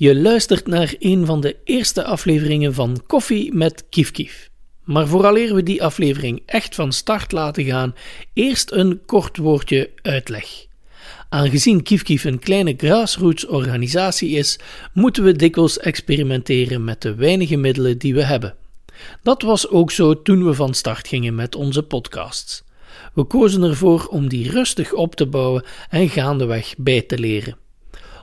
[0.00, 4.50] Je luistert naar een van de eerste afleveringen van Koffie met Kief.
[4.84, 7.94] Maar vooraleer we die aflevering echt van start laten gaan,
[8.32, 10.66] eerst een kort woordje uitleg.
[11.28, 14.58] Aangezien Kief een kleine grassroots organisatie is,
[14.92, 18.54] moeten we dikwijls experimenteren met de weinige middelen die we hebben.
[19.22, 22.64] Dat was ook zo toen we van start gingen met onze podcasts.
[23.14, 27.67] We kozen ervoor om die rustig op te bouwen en gaandeweg bij te leren.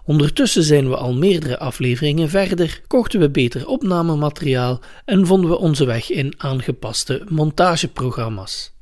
[0.06, 5.86] Ondertussen zijn we al meerdere afleveringen verder, kochten we beter opnamemateriaal en vonden we onze
[5.86, 8.74] weg in aangepaste montageprogramma's.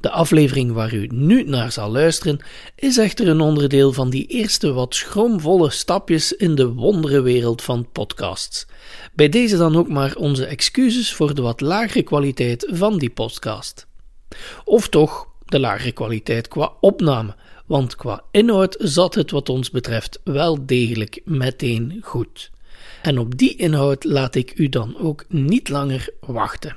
[0.00, 2.38] De aflevering waar u nu naar zal luisteren
[2.74, 8.66] is echter een onderdeel van die eerste wat schroomvolle stapjes in de wonderenwereld van podcasts.
[9.14, 13.86] Bij deze dan ook maar onze excuses voor de wat lagere kwaliteit van die podcast.
[14.64, 17.34] Of toch de lagere kwaliteit qua opname,
[17.68, 22.50] want qua inhoud zat het wat ons betreft wel degelijk meteen goed.
[23.02, 26.76] En op die inhoud laat ik u dan ook niet langer wachten.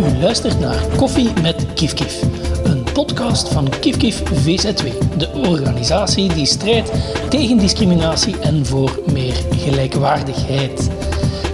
[0.00, 2.22] U luistert naar Koffie met Kief,
[2.64, 4.86] een podcast van Kief VZW,
[5.18, 6.90] de organisatie die strijdt
[7.30, 10.90] tegen discriminatie en voor meer gelijkwaardigheid.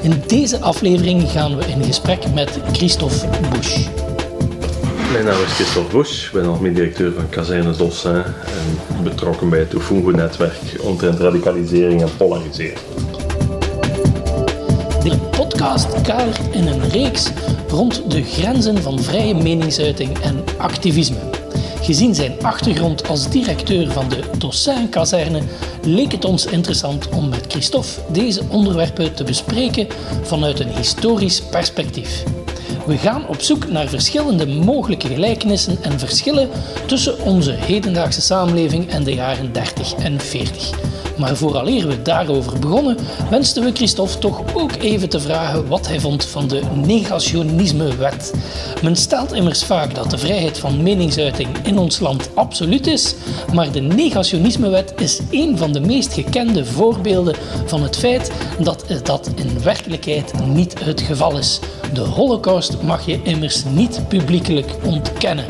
[0.04, 3.88] In deze aflevering gaan we in gesprek met Christophe Busch.
[5.12, 9.58] Mijn naam is Christophe Busch, ik ben algemeen directeur van Kazerne Dossin en betrokken bij
[9.58, 12.78] het Ofungo-netwerk omtrent radicalisering en polarisering.
[15.02, 17.30] De podcast kadert in een reeks
[17.68, 21.43] rond de grenzen van vrije meningsuiting en activisme.
[21.84, 25.42] Gezien zijn achtergrond als directeur van de Tossin-kazerne
[25.82, 29.86] leek het ons interessant om met Christophe deze onderwerpen te bespreken
[30.22, 32.24] vanuit een historisch perspectief.
[32.86, 36.48] We gaan op zoek naar verschillende mogelijke gelijkenissen en verschillen
[36.86, 40.70] tussen onze hedendaagse samenleving en de jaren 30 en 40.
[41.16, 42.96] Maar vooraleer we daarover begonnen,
[43.30, 48.34] wensten we Christophe toch ook even te vragen wat hij vond van de negationismewet.
[48.82, 53.14] Men stelt immers vaak dat de vrijheid van meningsuiting in ons land absoluut is,
[53.52, 57.34] maar de negationismewet is een van de meest gekende voorbeelden
[57.66, 61.60] van het feit dat dat in werkelijkheid niet het geval is.
[61.92, 65.44] De holocaust mag je immers niet publiekelijk ontkennen.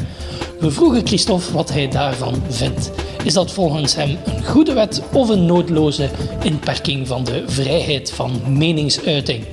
[0.60, 2.91] We vroegen Christophe wat hij daarvan vindt.
[3.25, 6.10] Is dat volgens hem een goede wet of een noodloze
[6.42, 9.44] inperking van de vrijheid van meningsuiting?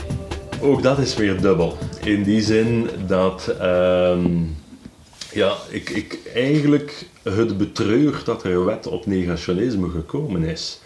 [0.61, 1.77] Ook dat is weer dubbel.
[2.03, 4.25] In die zin dat ehm,
[5.33, 10.81] ja, ik, ik eigenlijk het betreur dat er een wet op negationisme gekomen is.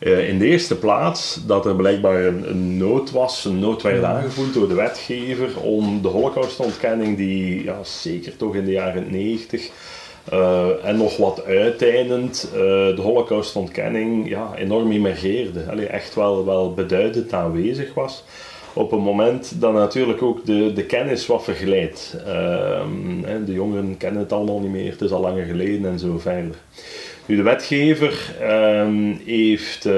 [0.00, 4.04] Uh, in de eerste plaats dat er blijkbaar een, een, nood was, een nood werd
[4.04, 9.70] aangevoeld door de wetgever om de holocaustontkenning, die ja, zeker toch in de jaren 90
[10.32, 12.60] uh, en nog wat uiteindend uh,
[12.96, 15.64] de holocaustontkenning ja, enorm emergeerde.
[15.70, 18.24] Allee, echt wel, wel beduidend aanwezig was.
[18.72, 22.16] Op een moment dat natuurlijk ook de, de kennis wat verglijdt.
[22.26, 26.18] Ehm, de jongeren kennen het allemaal niet meer, het is al langer geleden en zo
[26.18, 26.54] verder.
[27.36, 29.92] De wetgever um, heeft uh,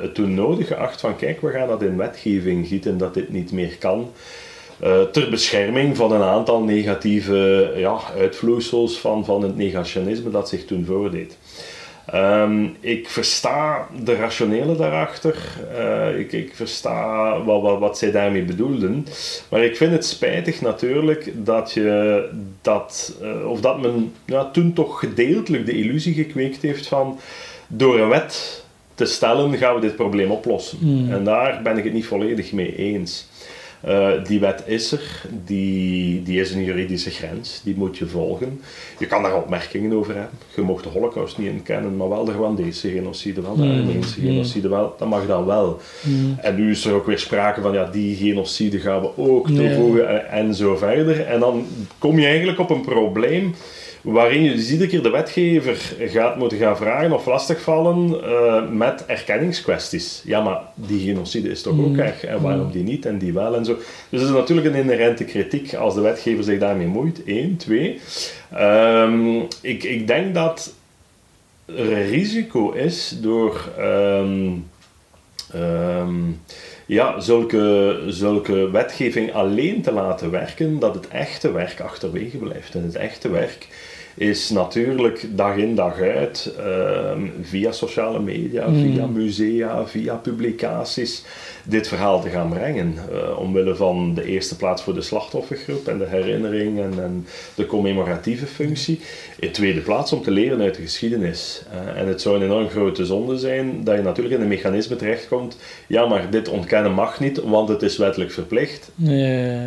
[0.00, 3.52] het toen nodig geacht van kijk, we gaan dat in wetgeving gieten dat dit niet
[3.52, 4.12] meer kan.
[4.84, 10.64] Uh, ter bescherming van een aantal negatieve ja, uitvloeisels van, van het negationisme dat zich
[10.64, 11.36] toen voordeed.
[12.14, 15.36] Um, ik versta de rationele daarachter.
[15.78, 19.06] Uh, ik, ik, versta wat, wat, wat, zij daarmee bedoelden.
[19.50, 22.28] Maar ik vind het spijtig natuurlijk dat, je
[22.62, 27.18] dat, uh, of dat men ja, toen toch gedeeltelijk de illusie gekweekt heeft van
[27.66, 28.64] door een wet
[28.94, 30.78] te stellen gaan we dit probleem oplossen.
[30.80, 31.12] Mm.
[31.12, 33.28] En daar ben ik het niet volledig mee eens.
[33.86, 38.60] Uh, die wet is er, die, die is een juridische grens, die moet je volgen.
[38.98, 40.38] Je kan daar opmerkingen over hebben.
[40.54, 43.78] Je mocht de holocaust niet inkennen, maar wel de Rwandese genocide wel, de mm.
[43.78, 45.80] Armeense genocide wel, dat mag dan wel.
[46.02, 46.36] Mm.
[46.40, 50.08] En nu is er ook weer sprake van, ja, die genocide gaan we ook toevoegen
[50.08, 51.26] en, en zo verder.
[51.26, 51.66] En dan
[51.98, 53.54] kom je eigenlijk op een probleem
[54.02, 59.06] waarin je dus iedere keer de wetgever gaat moeten gaan vragen of lastigvallen uh, met
[59.06, 60.22] erkenningskwesties.
[60.24, 61.98] Ja, maar die genocide is toch ook mm.
[61.98, 62.72] erg en waarom mm.
[62.72, 63.74] die niet en die wel en zo.
[64.08, 67.20] Dus dat is natuurlijk een inherente kritiek als de wetgever zich daarmee moeit.
[67.26, 68.00] Eén, twee.
[68.58, 70.74] Um, ik, ik denk dat
[71.66, 73.68] er een risico is door.
[73.78, 74.66] Um,
[75.54, 76.40] um,
[76.88, 82.74] ja, zulke, zulke wetgeving alleen te laten werken, dat het echte werk achterwege blijft.
[82.74, 83.68] En het echte werk
[84.18, 88.82] is natuurlijk dag in dag uit ehm, via sociale media, Mm.
[88.82, 91.22] via musea, via publicaties
[91.64, 92.94] dit verhaal te gaan brengen.
[93.12, 97.66] Eh, omwille van de eerste plaats voor de slachtoffergroep en de herinnering en, en de
[97.66, 99.00] commemoratieve functie.
[99.38, 101.62] In tweede plaats om te leren uit de geschiedenis.
[101.72, 104.96] Eh, en het zou een enorm grote zonde zijn dat je natuurlijk in een mechanisme
[104.96, 105.56] terechtkomt.
[105.86, 108.90] Ja, maar dit ontkennen mag niet, want het is wettelijk verplicht.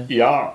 [0.07, 0.53] Ja,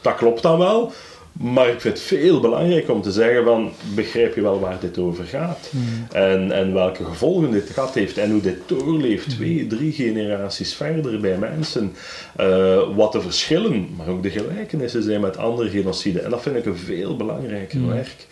[0.00, 0.92] dat klopt dan wel.
[1.38, 4.98] Maar ik vind het veel belangrijker om te zeggen van, begrijp je wel waar dit
[4.98, 5.72] over gaat?
[6.12, 11.20] En, en welke gevolgen dit gehad heeft en hoe dit doorleeft twee, drie generaties verder
[11.20, 11.92] bij mensen.
[12.36, 16.24] Eh, wat de verschillen, maar ook de gelijkenissen zijn met andere genociden.
[16.24, 18.26] En dat vind ik een veel belangrijker werk.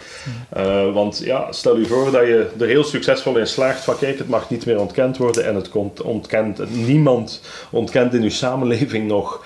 [0.49, 4.19] Eh, want ja, stel je voor dat je er heel succesvol in slaagt van kijk,
[4.19, 9.08] het mag niet meer ontkend worden en het komt, ontkent, niemand ontkent in uw samenleving
[9.08, 9.44] nog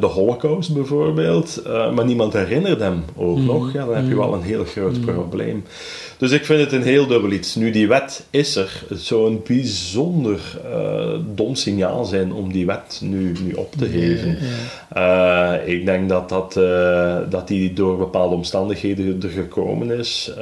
[0.00, 4.34] de holocaust bijvoorbeeld, eh, maar niemand herinnert hem ook nog, ja, dan heb je wel
[4.34, 5.64] een heel groot probleem.
[6.18, 7.54] Dus ik vind het een heel dubbel iets.
[7.54, 8.82] Nu, die wet is er.
[8.88, 14.36] Het zou een bijzonder eh, dom signaal zijn om die wet nu, nu op te.
[14.88, 20.32] Eh, ik denk dat, dat, eh, dat die door bepaalde omstandigheden er gekomen is.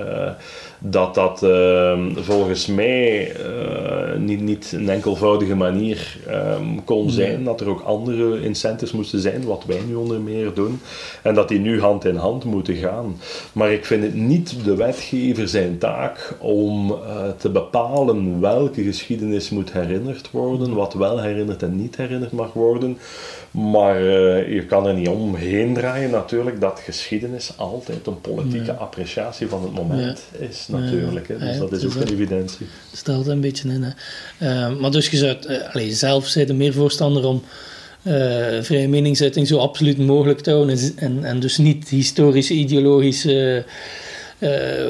[0.85, 7.45] Dat dat eh, volgens mij eh, niet, niet een enkelvoudige manier eh, kon zijn.
[7.45, 10.81] Dat er ook andere incentives moesten zijn, wat wij nu onder meer doen.
[11.23, 13.17] En dat die nu hand in hand moeten gaan.
[13.53, 19.51] Maar ik vind het niet de wetgever zijn taak om eh, te bepalen welke geschiedenis
[19.51, 22.99] moet herinnerd worden, wat wel herinnerd en niet herinnerd mag worden.
[23.53, 29.49] Maar eh, je kan er niet omheen draaien natuurlijk dat geschiedenis altijd een politieke appreciatie
[29.49, 31.29] van het moment is natuurlijk.
[31.29, 31.39] Hè.
[31.39, 32.67] Dus Ja, dat is ook een evidentie.
[32.93, 33.83] stelt een beetje in.
[33.83, 33.91] Hè.
[34.39, 37.43] Eh, maar dus je zou, eh, allee, zelf zijn er meer voorstander om
[38.63, 43.65] vrije meningsuiting zo absoluut mogelijk te houden en, en, dus niet historische, ideologische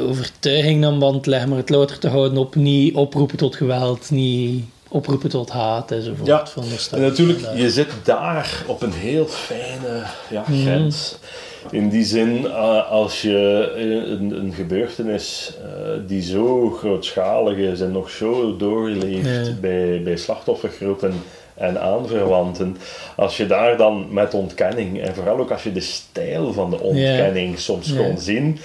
[0.09, 4.65] overtuiging aan band leggen, maar het louter te houden op niet oproepen tot geweld, niet
[4.93, 6.27] oproepen tot haat enzovoort.
[6.27, 6.99] Ja, Van de stad.
[6.99, 7.53] En natuurlijk, Ja.
[7.53, 11.19] je zit daar op een heel fijne ja, grens.
[11.71, 17.81] In die zin, eh, als je eh, een, een gebeurtenis eh, die zo grootschalig is
[17.81, 21.13] en nog zo doorleeft bij, bij slachtoffergroepen
[21.55, 22.77] en aanverwanten,
[23.17, 26.81] als je daar dan met ontkenning, en vooral ook als je de stijl van de
[26.81, 27.97] ontkenning soms Ja.
[27.97, 28.59] kon zien,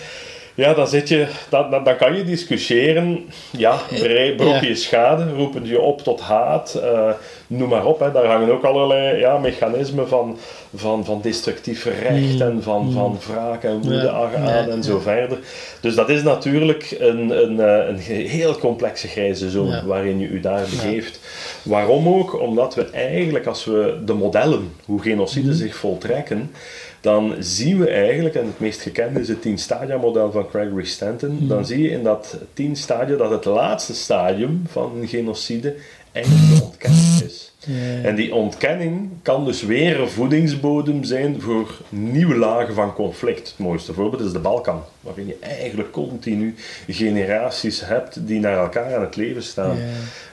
[0.57, 3.25] ja, dan, zit je, dan, dan, dan kan je discussiëren.
[3.51, 4.75] Ja, brei- brok je Ja.
[4.75, 7.09] schade, roepen je op tot haat, eh,
[7.47, 7.99] noem maar op.
[7.99, 8.11] Hè.
[8.11, 10.37] Daar hangen ook allerlei ja, mechanismen van,
[10.75, 14.29] van, van destructief recht en van, van wraak en woede Ja.
[14.35, 15.37] aan en zo verder.
[15.81, 19.85] Dus dat is natuurlijk een, een, eh, een heel complexe grijze zone Ja.
[19.85, 21.19] waarin je u daar begeeft.
[21.63, 22.39] Waarom ook?
[22.41, 26.51] Omdat we eigenlijk, als we de modellen, hoe genocide zich voltrekken,
[27.01, 30.85] dan zien we eigenlijk, en het meest gekende is het 10 stadia model van Gregory
[30.85, 35.75] Stanton, dan zie je in dat 10 stadia dat het laatste stadium van een genocide
[36.11, 37.51] eigenlijk de ontkenning is.
[38.03, 43.47] En die ontkenning kan dus weer een voedingsbodem zijn voor nieuwe lagen van conflict.
[43.47, 46.55] Het mooiste voorbeeld is de Balkan, waarin je eigenlijk continu
[46.87, 49.77] generaties hebt die naar elkaar aan het leven staan.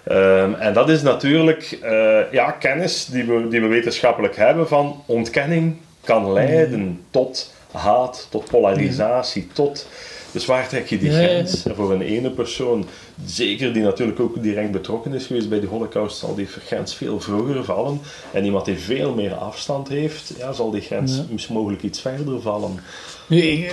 [0.05, 5.03] Ehm, en dat is natuurlijk eh, ja, kennis die we, die we wetenschappelijk hebben van
[5.07, 9.87] ontkenning kan leiden tot haat, tot polarisatie, tot...
[10.33, 11.65] Dus waar trek je die grens?
[11.67, 12.87] En voor een ene persoon,
[13.27, 17.21] zeker die natuurlijk ook direct betrokken is geweest bij de holocaust, zal die grens veel
[17.21, 18.01] vroeger vallen.
[18.33, 22.41] En iemand die veel meer afstand heeft, ja, zal die grens misschien mogelijk iets verder
[22.41, 22.81] vallen.
[23.27, 23.67] Nu,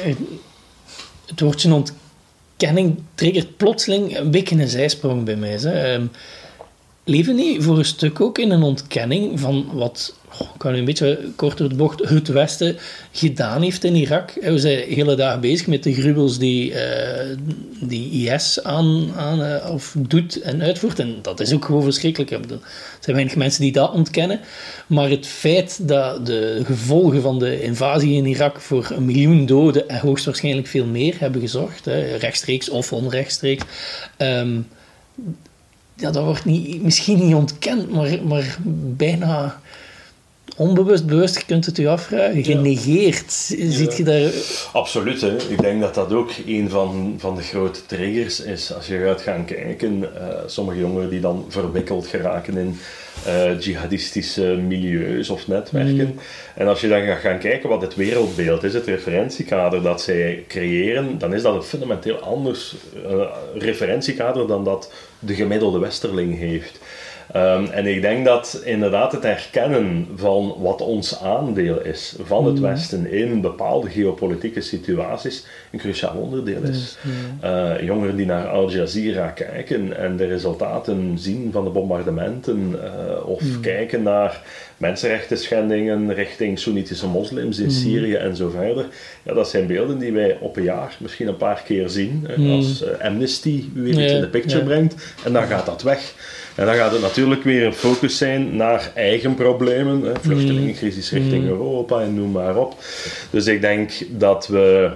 [1.25, 1.83] het woordje
[2.57, 5.49] ontkenning triggert plotseling een beetje een zijsprong bij mij.
[5.49, 5.93] Hè.
[5.93, 6.05] Ehm,
[7.03, 10.85] leven die voor een stuk ook in een ontkenning van wat, ik kan nu een
[10.85, 12.77] beetje kort door de bocht, het Westen
[13.11, 14.33] gedaan heeft in Irak?
[14.41, 17.37] We zijn de hele dag bezig met de gruwels die, eh,
[17.79, 20.99] die IS aan, aan, eh, of doet en uitvoert.
[20.99, 22.31] En dat is ook gewoon verschrikkelijk.
[22.31, 22.39] Er
[22.99, 24.39] zijn weinig mensen die dat ontkennen.
[24.87, 29.89] Maar het feit dat de gevolgen van de invasie in Irak voor een miljoen doden
[29.89, 33.63] en hoogstwaarschijnlijk veel meer hebben gezorgd, hè, rechtstreeks of onrechtstreeks,
[34.17, 34.59] ehm,
[35.95, 38.57] ja, dat wordt niet, misschien niet ontkend, maar, maar
[38.95, 39.61] bijna
[40.57, 43.31] onbewust, bewust, je kunt het u afvragen, genegeerd.
[43.57, 44.31] Ziet je daar...
[44.73, 45.21] Absoluut.
[45.21, 45.35] Hè.
[45.35, 48.73] Ik denk dat dat ook een van, van de grote triggers is.
[48.73, 52.79] Als je gaat gaan kijken, eh, sommige jongeren die dan verwikkeld geraken in
[53.25, 56.19] eh, jihadistische milieus of netwerken.
[56.55, 60.43] En als je dan gaat gaan kijken wat het wereldbeeld is, het referentiekader dat zij
[60.47, 63.21] creëren, dan is dat een fundamenteel anders eh,
[63.53, 66.79] referentiekader dan dat de gemiddelde westerling heeft.
[67.33, 72.59] Ehm, en ik denk dat inderdaad het herkennen van wat ons aandeel is van het
[72.59, 76.97] Westen in bepaalde geopolitieke situaties een cruciaal onderdeel is.
[77.41, 83.27] Eh, jongeren die naar Al Jazeera kijken en de resultaten zien van de bombardementen uh,
[83.27, 84.41] of kijken naar
[84.77, 88.85] mensenrechten schendingen richting Soenitische moslims in Syrië en zo verder.
[89.23, 92.27] Ja, dat zijn beelden die wij op een jaar misschien een paar keer zien.
[92.49, 96.13] Als uh, Amnesty weer iets in de picture brengt en dan gaat dat weg.
[96.61, 101.47] En dan gaat het natuurlijk weer een focus zijn naar eigen problemen, hè, vluchtelingencrisis richting
[101.47, 102.75] Europa en noem maar op.
[103.29, 104.91] Dus ik denk dat, we,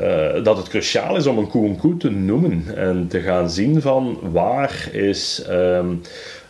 [0.00, 3.50] uh, dat het cruciaal is om een koe een koe te noemen en te gaan
[3.50, 5.44] zien van waar is.
[5.50, 6.00] Um,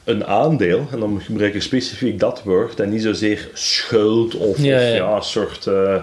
[0.04, 4.80] een aandeel, en dan gebruik ik specifiek dat woord, en niet zozeer schuld of, ja,
[4.80, 4.90] ja.
[4.90, 6.02] of ja, een soort uh,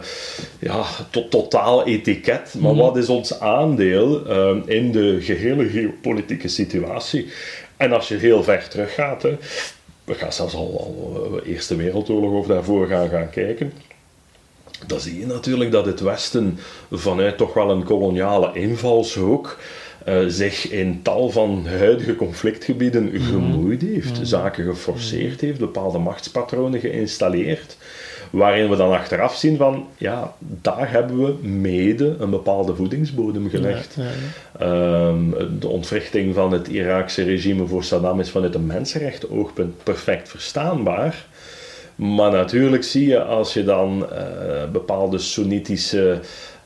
[0.59, 2.77] ja, to totaal etiket, maar mm.
[2.77, 7.27] wat is ons aandeel uh, in de gehele geopolitieke situatie?
[7.81, 9.37] En als je heel ver teruggaat, hè,
[10.03, 13.73] we gaan zelfs al, al de Eerste Wereldoorlog of daarvoor gaan, gaan kijken,
[14.87, 16.59] dan zie je natuurlijk dat het Westen
[16.91, 19.57] vanuit toch wel een koloniale invalshoek
[20.07, 23.23] uh, zich in tal van huidige conflictgebieden mhm.
[23.23, 24.25] gemoeid heeft, mm.
[24.25, 27.77] zaken geforceerd heeft, bepaalde machtspatronen geïnstalleerd,
[28.31, 33.97] waarin we dan achteraf zien van, ja, daar hebben we mede een bepaalde voedingsbodem gelegd.
[33.97, 34.03] Ja,
[34.59, 39.83] ja, um, de ontwrichting van het Iraakse regime voor Saddam is vanuit een mensenrechten oogpunt
[39.83, 41.25] perfect verstaanbaar.
[41.95, 46.19] Maar natuurlijk zie je als je dan uh, bepaalde Soenitische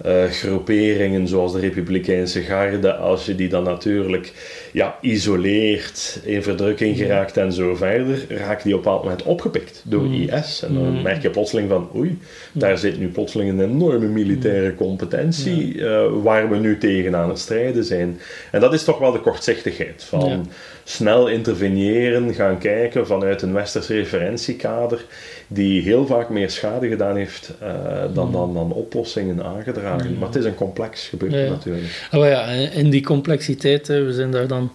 [0.06, 4.34] uh, groeperingen zoals de Republikeinse Garde, als je die dan natuurlijk
[4.72, 9.84] ja, isoleert, in verdrukking geraakt en zo verder, raakt die op een bepaald moment opgepikt
[9.86, 10.14] door mm.
[10.14, 10.64] IS.
[10.64, 11.02] En dan mm.
[11.02, 12.20] merk je plotseling van, oei,
[12.54, 14.76] daar zit nu plotseling een enorme militaire mm.
[14.76, 18.20] competentie uh, waar we nu tegen aan het strijden zijn.
[18.52, 20.42] En dat is toch wel de kortzichtigheid van ja.
[20.84, 25.06] snel interveneren, gaan kijken vanuit een westers referentiekader
[25.48, 27.70] die heel vaak meer schade gedaan heeft uh,
[28.14, 30.18] dan, dan, dan oplossingen aangedragen.
[30.18, 31.50] Maar het is een complex gebeuren ja.
[31.50, 32.08] natuurlijk.
[32.12, 34.72] Oh ja, in die complexiteit, we zijn daar dan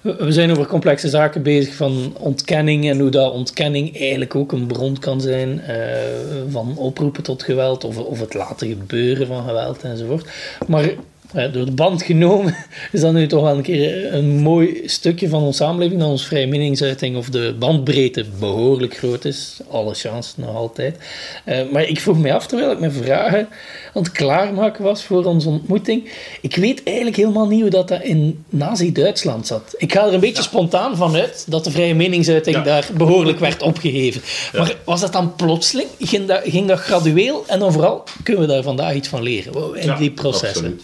[0.00, 4.66] we zijn over complexe zaken bezig van ontkenning en hoe dat ontkenning eigenlijk ook een
[4.66, 5.76] bron kan zijn uh,
[6.48, 10.28] van oproepen tot geweld of, of het laten gebeuren van geweld enzovoort.
[10.66, 10.90] Maar
[11.32, 12.56] door de band genomen
[12.92, 16.26] is dat nu toch wel een keer een mooi stukje van onze samenleving dat onze
[16.26, 19.60] vrije meningsuiting of de bandbreedte behoorlijk groot is.
[19.70, 20.96] Alle chance nog altijd.
[21.46, 23.48] Uh, maar ik vroeg me af, terwijl ik mijn vragen
[23.94, 26.12] aan het klaarmaken was voor onze ontmoeting.
[26.40, 29.74] Ik weet eigenlijk helemaal niet hoe dat, dat in Nazi-Duitsland zat.
[29.76, 30.48] Ik ga er een beetje ja.
[30.48, 32.62] spontaan van uit dat de vrije meningsuiting ja.
[32.62, 34.20] daar behoorlijk werd opgeheven.
[34.52, 34.58] Ja.
[34.58, 35.88] Maar was dat dan plotseling?
[35.98, 37.44] Ging dat, ging dat gradueel?
[37.46, 40.48] En dan vooral, kunnen we daar vandaag iets van leren in die processen?
[40.48, 40.82] Absoluut.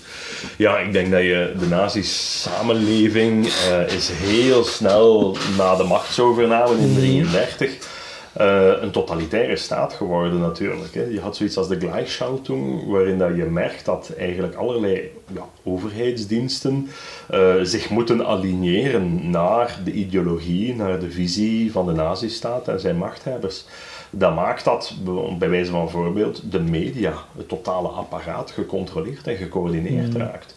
[0.56, 6.94] Ja, ik denk dat je de nazi-samenleving uh, is heel snel na de machtsovername in
[6.94, 7.92] 1933
[8.40, 10.94] uh, een totalitaire staat geworden natuurlijk.
[10.94, 11.02] Hè.
[11.02, 16.88] Je had zoiets als de Gleichschaltung, waarin dat je merkt dat eigenlijk allerlei ja, overheidsdiensten
[17.34, 22.96] uh, zich moeten aligneren naar de ideologie, naar de visie van de nazistaat en zijn
[22.96, 23.64] machthebbers
[24.18, 24.94] dat maakt dat,
[25.38, 30.20] bij wijze van voorbeeld, de media, het totale apparaat, gecontroleerd en gecoördineerd mm.
[30.20, 30.54] raakt.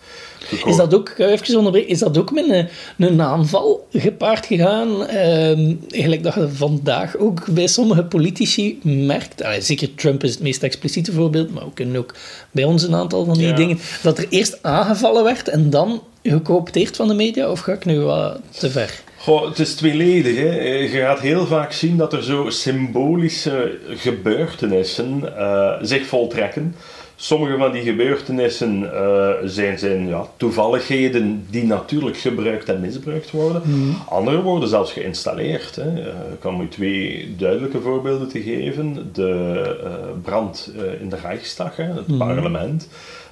[0.66, 5.08] Is dat ook, even onderbreken, is dat ook met een, een aanval gepaard gegaan?
[5.08, 10.64] Eigenlijk dat je vandaag ook bij sommige politici merkt, ah, zeker Trump is het meest
[10.64, 12.14] expliciete voorbeeld, maar we kunnen ook
[12.52, 13.56] bij ons een aantal van die ja.
[13.56, 17.86] dingen, dat er eerst aangevallen werd en dan gecoopteerd van de media, of ga ik
[17.86, 19.02] nu wat te ver?
[19.28, 20.36] Goh, het is tweeledig.
[20.38, 20.62] Hè.
[20.62, 26.76] Je gaat heel vaak zien dat er zo symbolische gebeurtenissen uh, zich voltrekken.
[27.16, 33.62] Sommige van die gebeurtenissen uh, zijn, zijn ja, toevalligheden die natuurlijk gebruikt en misbruikt worden.
[33.66, 33.96] Mm.
[34.10, 35.76] Andere worden zelfs geïnstalleerd.
[35.76, 35.92] Hè.
[35.92, 39.10] Uh, ik kan u twee duidelijke voorbeelden te geven.
[39.14, 42.18] De brand in de Reichstag, hè, het mm.
[42.18, 42.88] parlement.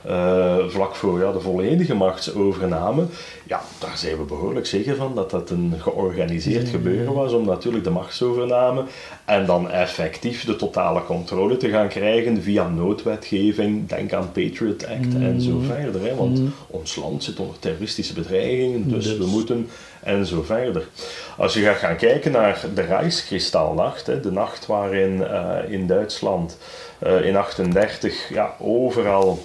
[0.10, 3.06] Uh, vlak voor ja, de volledige machtsovername.
[3.48, 7.84] Ja, daar zijn we behoorlijk zeker van dat dat een georganiseerd gebeuren was om natuurlijk
[7.84, 8.84] de machtsovername
[9.26, 15.14] en dan effectief de totale controle te gaan krijgen via noodwetgeving, denk aan Patriot Act
[15.14, 15.24] mm.
[15.24, 16.04] en zo verder.
[16.04, 16.54] Hè, want mm.
[16.68, 19.70] ons land zit onder terroristische bedreigingen, dus, dus, we moeten
[20.04, 20.88] en zo verder.
[21.38, 26.58] Als je gaat gaan kijken naar de Rijkskristalnacht, hè, de nacht waarin uh, in Duitsland
[27.04, 29.40] uh, in 38 ja, overal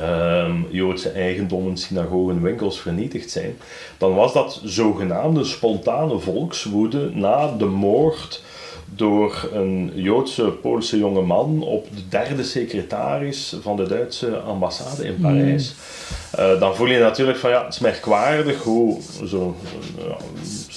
[0.00, 3.56] um, Joodse eigendommen, synagogen, winkels vernietigd zijn,
[3.98, 8.42] dan was dat zogenaamde spontane volkswoede na de moord
[8.96, 15.16] door een Joodse, Poolse jonge man op de derde secretaris van de Duitse ambassade in
[15.20, 15.74] Parijs.
[16.38, 19.54] Uh, dan voel je natuurlijk van ja, het is merkwaardig hoe zo'n
[19.98, 20.14] uh,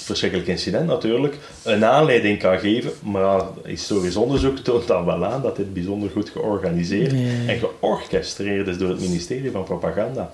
[0.08, 5.56] verschrikkelijk incident natuurlijk een aanleiding kan geven, maar historisch onderzoek toont dan wel aan dat
[5.56, 7.12] dit bijzonder goed georganiseerd
[7.46, 10.30] en georchestreerd is door het ministerie van Propaganda.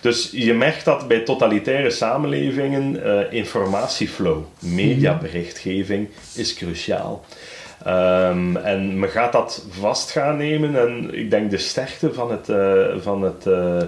[0.00, 7.24] Dus je merkt dat bij totalitaire samenlevingen uh, informatieflow, mediaberichtgeving is cruciaal.
[7.86, 12.48] Um, en men gaat dat vast gaan nemen en ik denk de sterkte van het,
[12.48, 13.82] uh, van het uh,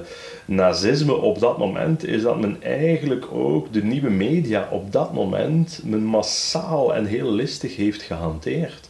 [0.46, 5.80] nazisme op dat moment is dat men eigenlijk ook de nieuwe media op dat moment
[5.84, 8.88] men massaal en heel listig heeft gehanteerd.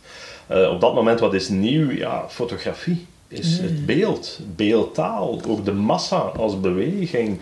[0.50, 1.90] Uh, op dat moment wat is nieuw?
[1.90, 7.38] Ja, fotografie is het beeld, beeldtaal, ook de massa als beweging,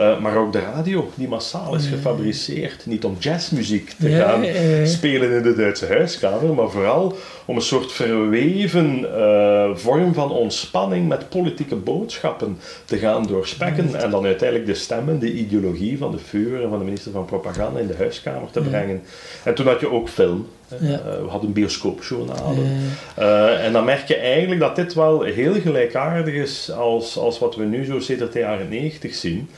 [0.00, 1.10] uh, maar ook de radio.
[1.14, 2.86] Die massaal is gefabriceerd.
[2.86, 4.44] Niet om jazzmuziek te gaan
[4.86, 11.08] spelen in de Duitse huiskamer, maar vooral om een soort verweven uh, vorm van ontspanning
[11.08, 16.18] met politieke boodschappen te gaan doorspekken en dan uiteindelijk de stemmen, de ideologie van de
[16.18, 19.02] Führer en van de minister van Propaganda in de huiskamer te brengen.
[19.44, 20.46] En toen had je ook film.
[20.80, 20.88] Ja.
[20.88, 22.80] Uh, we hadden bioscoopjournalen.
[23.18, 27.56] Uh, en dan merk je eigenlijk dat dit wel heel gelijkaardig is als, als wat
[27.56, 29.48] we nu zo sinds de jaren 90 zien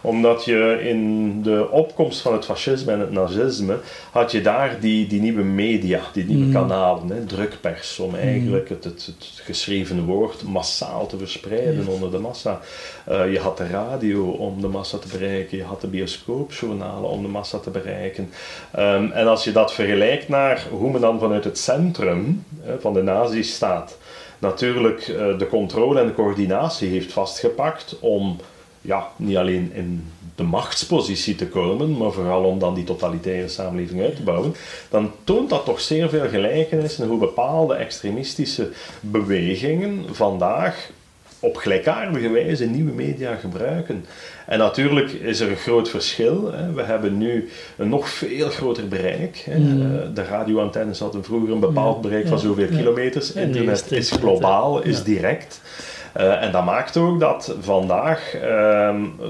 [0.00, 3.78] omdat je in de opkomst van het fascisme en het nazisme
[4.10, 6.52] had je daar die, die nieuwe media, die nieuwe mm.
[6.52, 12.18] kanalen, hè, drukpers, om eigenlijk het, het, het, geschreven woord massaal te verspreiden onder de
[12.18, 12.60] massa.
[13.08, 17.22] Uh, je had de radio om de massa te bereiken, je had de bioscoopjournalen om
[17.22, 18.30] de massa te bereiken.
[18.78, 22.92] Um, en als je dat vergelijkt naar hoe men dan vanuit het centrum uh, van
[22.92, 23.98] de nazistaat
[24.38, 28.36] natuurlijk uh, de controle en de coördinatie heeft vastgepakt om
[28.80, 34.02] ja, niet alleen in de machtspositie te komen, maar vooral om dan die totalitaire samenleving
[34.02, 34.54] uit te bouwen,
[34.90, 38.70] dan toont dat toch zeer veel gelijkenissen hoe bepaalde extremistische
[39.00, 40.90] bewegingen vandaag
[41.40, 44.04] op gelijkaardige wijze nieuwe media gebruiken.
[44.46, 46.52] En natuurlijk is er een groot verschil.
[46.52, 46.72] Hè.
[46.72, 49.42] We hebben nu een nog veel groter bereik.
[49.44, 49.58] Hè.
[49.58, 49.82] Mm.
[49.82, 53.32] Eh, de radioantennes hadden vroeger een bepaald bereik van zoveel kilometers.
[53.32, 55.60] Internet is globaal, is direct.
[56.16, 58.42] Uh, en dat maakt ook dat vandaag uh,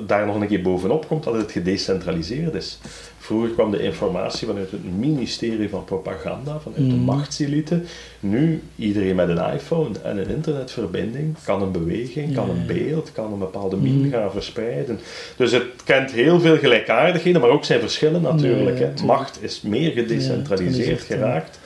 [0.07, 2.79] daar nog een keer bovenop komt dat het gedecentraliseerd is.
[3.19, 7.05] Vroeger kwam de informatie vanuit het ministerie van propaganda, vanuit de mhm.
[7.05, 7.83] machtselite.
[8.21, 13.33] Nu, iedereen met een iPhone en een internetverbinding kan een beweging, kan een beeld, kan
[13.33, 14.11] een bepaalde meme mhm.
[14.11, 15.01] gaan verspreiden.
[15.37, 19.03] Dus het kent heel veel gelijkaardigheden, maar ook zijn verschillen natuurlijk.
[19.03, 21.60] Macht is meer gedecentraliseerd geraakt.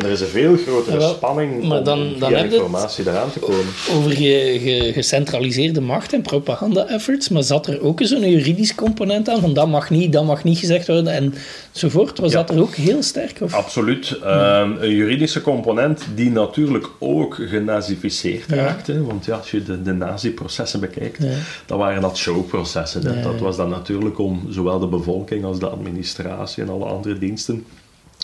[0.00, 3.66] En er is een veel grotere spanning maar dan, om dan informatie eraan te komen.
[3.94, 9.54] Over ge, gecentraliseerde macht en propaganda-efforts, maar zat er ook zo'n juridisch component aan, van
[9.54, 11.32] dat mag niet, dat mag niet gezegd worden
[11.72, 12.18] enzovoort?
[12.18, 13.40] Was dat er ook heel sterk?
[13.40, 13.54] Of?
[13.54, 14.18] Absoluut.
[14.22, 19.92] Ehm, een juridische component die natuurlijk ook genazificeerd raakte, want ja, als je de, de
[19.92, 21.18] nazi-processen bekijkt,
[21.66, 23.22] dan waren dat showprocessen.
[23.22, 27.64] Dat was dan natuurlijk om zowel de bevolking als de administratie en alle andere diensten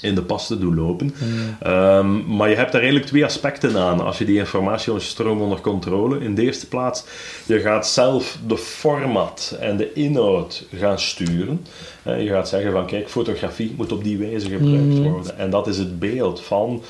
[0.01, 1.15] in de pas te doen lopen.
[1.67, 6.21] Um, maar je hebt daar eigenlijk twee aspecten aan als je die informatiestroom onder controle.
[6.21, 7.05] In de eerste plaats,
[7.47, 11.67] je gaat zelf de format en de inhoud gaan sturen.
[12.07, 15.03] Je gaat zeggen van kijk, fotografie moet op die wijze gebruikt mm.
[15.03, 15.39] worden.
[15.39, 16.83] En dat is het beeld van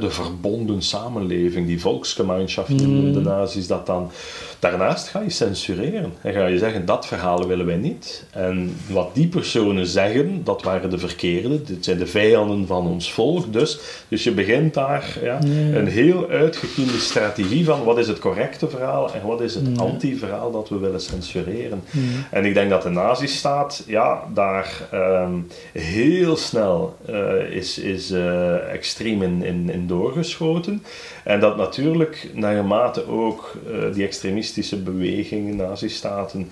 [0.00, 3.12] de verbonden samenleving, die volksgemeenschap mm.
[3.12, 4.10] de nazi's dat dan.
[4.58, 6.12] Daarnaast ga je censureren.
[6.20, 8.24] En ga je zeggen, dat verhaal willen wij niet.
[8.30, 11.62] En wat die personen zeggen, dat waren de verkeerde.
[11.62, 13.52] Dit zijn de vijanden van ons volk.
[13.52, 15.38] Dus, dus je begint daar ja,
[15.74, 20.50] een heel uitgekiende strategie van wat is het correcte verhaal en wat is het anti-verhaal
[20.50, 21.82] dat we willen censureren.
[22.30, 25.38] En ik denk dat de nazistaat ja, daar Ehm,
[25.72, 30.82] heel snel uh, is, is uh, extreem in, in, in, doorgeschoten.
[31.24, 36.50] En dat natuurlijk, naarmate ook uh, die extremistische bewegingen, nazistaten,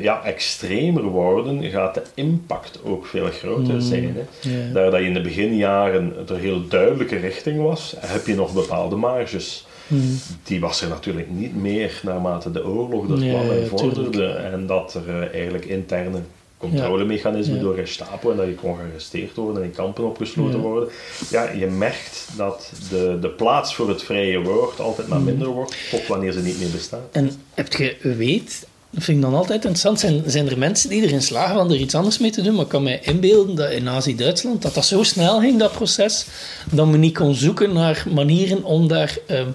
[0.00, 3.80] ja, extremer worden, gaat de impact ook veel groter mm.
[3.80, 4.16] zijn.
[4.16, 4.72] Hè?
[4.72, 8.96] Daar dat je in de beginjaren er heel duidelijke richting was, heb je nog bepaalde
[8.96, 9.66] marges.
[9.90, 10.18] Mm.
[10.42, 14.26] Die was er natuurlijk niet meer naarmate de oorlog er kwam en vorderde.
[14.26, 16.20] En dat er eigenlijk interne
[16.60, 17.60] controlemechanisme ja.
[17.60, 20.88] door Gestapo en dat je kon gearresteerd worden en in kampen opgesloten worden.
[21.30, 25.76] Ja, je merkt dat de, de plaats voor het vrije woord altijd maar minder wordt,
[25.90, 27.02] tot wanneer ze niet meer bestaan.
[27.12, 31.02] En heb je weet, dat vind ik dan altijd interessant, zijn, zijn er mensen die
[31.02, 33.70] erin slagen om er iets anders mee te doen, maar ik kan mij inbeelden dat
[33.70, 36.26] in Nazi-Duitsland, dat dat zo snel ging, dat proces,
[36.70, 39.18] dat men niet kon zoeken naar manieren om daar...
[39.30, 39.54] Um,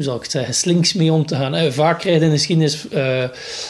[0.00, 1.72] hoe zal ik het zeggen, slinks mee om te gaan.
[1.72, 3.24] Vaak krijg je in de geschiedenis uh,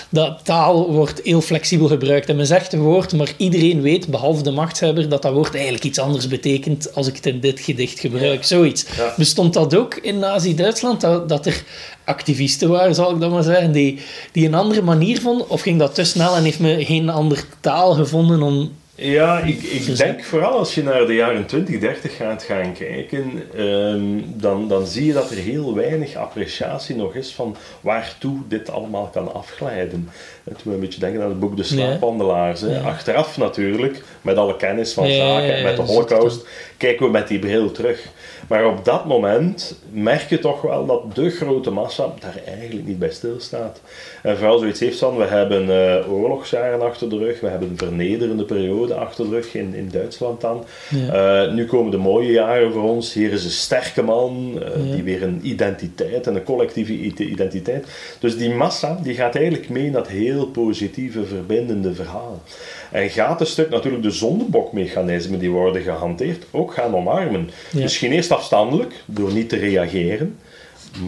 [0.09, 2.29] dat taal wordt heel flexibel gebruikt.
[2.29, 5.85] En men zegt een woord, maar iedereen weet, behalve de machtshebber, dat dat woord eigenlijk
[5.85, 8.45] iets anders betekent als ik het in dit gedicht gebruik.
[8.45, 8.87] Zoiets.
[9.17, 11.63] Bestond dat ook in Nazi-Duitsland, dat, dat er
[12.05, 13.99] activisten waren, zal ik dan maar zeggen, die,
[14.33, 15.51] die een andere manier vonden?
[15.51, 19.63] Of ging dat te snel en heeft men geen andere taal gevonden om ja, ik,
[19.63, 24.69] ik denk vooral als je naar de jaren 20, 30 gaat gaan kijken, ehm, dan,
[24.69, 29.35] dan zie je dat er heel weinig appreciatie nog is van waartoe dit allemaal kan
[29.35, 30.09] afglijden.
[30.45, 32.65] En toen we een beetje denken aan het boek De Slaapwandelaars.
[32.85, 37.71] Achteraf natuurlijk, met alle kennis van zaken, met de holocaust, kijken we met die bril
[37.71, 38.09] terug.
[38.51, 42.99] Maar op dat moment merk je toch wel dat de grote massa daar eigenlijk niet
[42.99, 43.81] bij stilstaat.
[44.23, 47.79] En vooral zoiets heeft van, we hebben uh, oorlogsjaren achter de rug, we hebben een
[47.79, 50.65] vernederende periode achter de rug in, in Duitsland dan.
[51.13, 53.13] Eh, nu komen de mooie jaren voor ons.
[53.13, 57.87] Hier is een sterke man, uh, die weer een identiteit en een collectieve identiteit.
[58.21, 62.43] Dus die massa die gaat eigenlijk mee in dat heel positieve, verbindende verhaal.
[62.91, 67.51] En gaat een stuk natuurlijk de zondebokmechanismen die worden gehanteerd ook gaan omarmen.
[67.73, 70.39] Misschien eerst afstandelijk, door niet te reageren.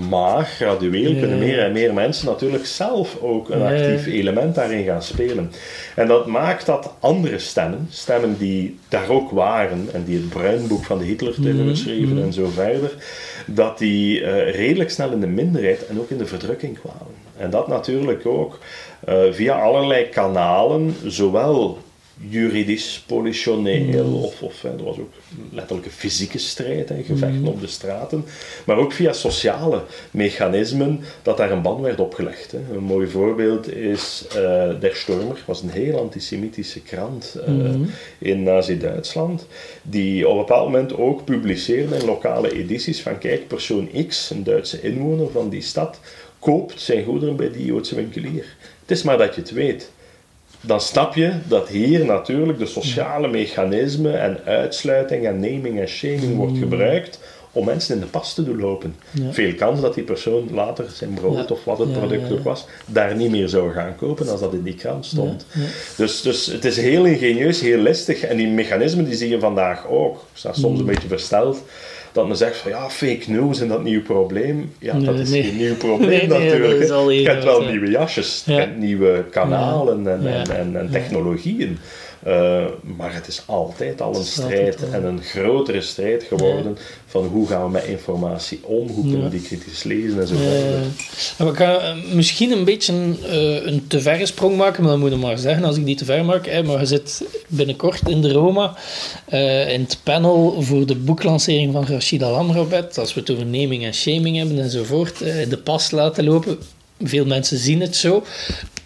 [0.09, 5.03] Maar gradueel kunnen meer en meer mensen natuurlijk zelf ook een actief element daarin gaan
[5.03, 5.53] spelen.
[5.95, 10.85] En dat maakt dat andere stemmen, stemmen die daar ook waren en die het bruinboek
[10.85, 12.23] van de Hitler hebben mhm, geschreven mhm.
[12.23, 12.92] en zo verder,
[13.47, 17.14] dat die uh, redelijk snel in de minderheid en ook in de verdrukking kwamen.
[17.37, 18.59] En dat natuurlijk ook
[19.09, 21.79] uh, via allerlei kanalen, zowel
[22.29, 24.14] juridisch, politioneel, mm.
[24.14, 25.12] of, of er was ook
[25.51, 27.46] letterlijk een fysieke strijd en gevechten mm.
[27.46, 28.25] op de straten,
[28.66, 32.53] maar ook via sociale mechanismen dat daar een ban werd opgelegd.
[32.53, 32.59] Hè.
[32.72, 34.35] Een mooi voorbeeld is uh,
[34.81, 37.75] Der Stormer, was een heel antisemitische krant uh,
[38.18, 39.46] in Nazi-Duitsland,
[39.83, 44.44] die op een bepaald moment ook publiceerde in lokale edities van kijk, persoon X, een
[44.44, 46.01] Duitse inwoner van die stad,
[46.38, 48.57] koopt zijn goederen bij die Joodse winkelier.
[48.81, 49.90] Het is maar dat je het weet
[50.62, 56.37] dan snap je dat hier natuurlijk de sociale mechanismen en uitsluiting en naming en shaming
[56.37, 56.59] wordt mm.
[56.59, 57.18] gebruikt
[57.53, 58.96] om mensen in de pas te doen lopen.
[59.31, 63.16] Veel kans dat die persoon later zijn brood of wat het product ook was, daar
[63.16, 65.46] niet meer zou gaan kopen als dat in die krant stond.
[65.96, 69.87] Dus, dus het is heel ingenieus, heel listig en die mechanismen die zie je vandaag
[69.87, 70.16] ook.
[70.16, 70.90] Ik sta soms een mm.
[70.90, 71.62] beetje versteld
[72.12, 74.72] dat men zegt van ja, fake news en dat nieuw probleem.
[74.79, 77.12] Ja, dat is geen nieuw probleem natuurlijk.
[77.12, 81.79] je kent wel nieuwe jasjes, je kent nieuwe kanalen en, en, en, technologieën.
[82.27, 82.65] Uh,
[82.97, 87.65] maar het is altijd al een strijd en een grotere strijd geworden van hoe gaan
[87.65, 91.51] we met informatie om, hoe kunnen we die kritisch lezen en zo verder.
[91.51, 95.01] we gaan eh, misschien een beetje een, uh, een te verre sprong maken, maar dan
[95.01, 96.47] moet je maar zeggen als ik die te ver maak.
[96.47, 98.75] Hè, maar je zit binnenkort in de Roma
[99.33, 103.85] uh, in het panel voor de boeklancering van Rashida Lamrobet, als we het over naming
[103.85, 106.59] en shaming hebben enzovoort, de pas laten lopen.
[107.05, 108.25] Veel mensen zien het zo.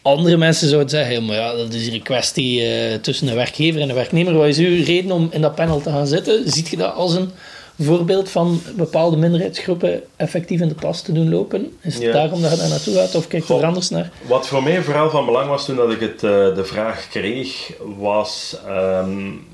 [0.06, 3.80] Andere mensen zouden zeggen, maar ja, dat is hier een kwestie uh, tussen een werkgever
[3.80, 4.34] en een werknemer.
[4.34, 6.50] Wat is uw reden om in dat panel te gaan zitten?
[6.50, 7.30] Ziet je dat als een
[7.78, 11.76] voorbeeld van bepaalde minderheidsgroepen effectief in de pas te doen lopen?
[11.80, 14.10] Is het daarom dat je daar naartoe gaat of kijk je er anders naar?
[14.26, 17.72] Wat voor mij vooral van belang was toen dat ik het, uh, de vraag kreeg,
[17.98, 19.46] was um,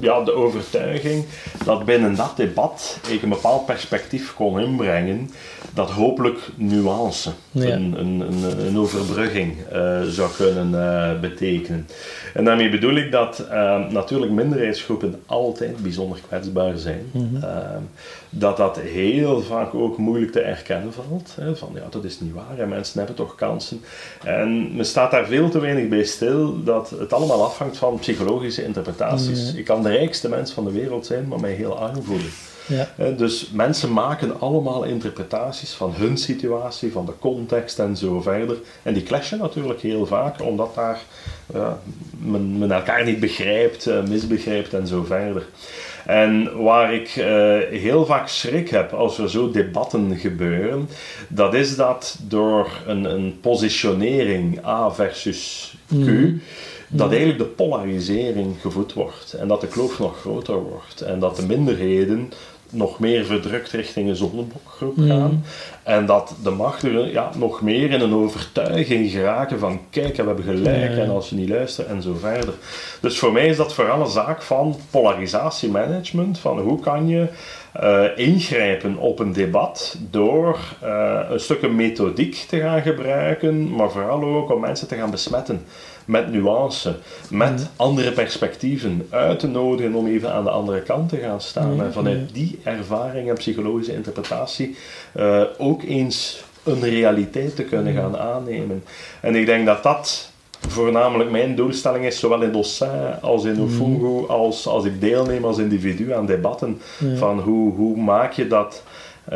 [0.00, 1.24] ja, de overtuiging
[1.64, 5.30] dat binnen dat debat ik een bepaald perspectief kon inbrengen
[5.74, 11.86] dat hopelijk nuance, een, een, een, een, overbrugging uh, zou kunnen uh, betekenen.
[12.34, 17.10] En daarmee bedoel ik dat uh, natuurlijk minderheidsgroepen altijd bijzonder kwetsbaar zijn.
[17.12, 17.40] Mm
[18.30, 21.34] dat dat heel vaak ook moeilijk te erkennen valt.
[21.40, 23.80] Hè, van ja, dat is niet waar en mensen hebben toch kansen.
[24.24, 28.64] En men staat daar veel te weinig bij stil dat het allemaal afhangt van psychologische
[28.64, 29.54] interpretaties.
[29.54, 32.30] Ik kan de rijkste mens van de wereld zijn, maar mij heel arm voelen.
[32.66, 33.10] Ja.
[33.16, 38.56] Dus mensen maken allemaal interpretaties van hun situatie, van de context en zo verder.
[38.82, 40.98] En die clashen natuurlijk heel vaak, omdat daar
[42.18, 45.46] men, men, elkaar niet begrijpt, eh, misbegrijpt en zo verder.
[46.06, 47.24] En waar ik uh,
[47.70, 50.88] heel vaak schrik heb als er zo debatten gebeuren,
[51.28, 55.92] dat is dat door een, een positionering A versus Q.
[55.92, 56.40] Mm
[56.88, 61.36] dat eigenlijk de polarisering gevoed wordt en dat de kloof nog groter wordt en dat
[61.36, 62.32] de minderheden
[62.70, 65.08] nog meer verdrukt richting een zonnebokgroep mm.
[65.08, 65.44] gaan.
[65.82, 70.44] En dat de machtigen ja, nog meer in een overtuiging geraken van kijk, we hebben
[70.44, 72.54] gelijk en als je niet luistert en zo verder.
[73.00, 77.26] Dus voor mij is dat vooral een zaak van polarisatiemanagement, van hoe kan je
[77.82, 84.24] uh, ingrijpen op een debat door uh, een stukje methodiek te gaan gebruiken, maar vooral
[84.24, 85.64] ook om mensen te gaan besmetten
[86.06, 86.96] met nuance,
[87.30, 91.82] met andere perspectieven uit te nodigen om even aan de andere kant te gaan staan.
[91.82, 94.76] en vanuit die ervaring en psychologische interpretatie
[95.16, 98.84] uh, ook eens een realiteit te kunnen gaan aannemen.
[99.20, 100.30] En ik denk dat dat
[100.68, 105.58] voornamelijk mijn doelstelling is, zowel in Dossin als in Ofungo, als, als ik deelneem als
[105.58, 106.80] individu aan debatten,
[107.16, 108.82] van hoe, hoe maak je dat
[109.26, 109.32] uh,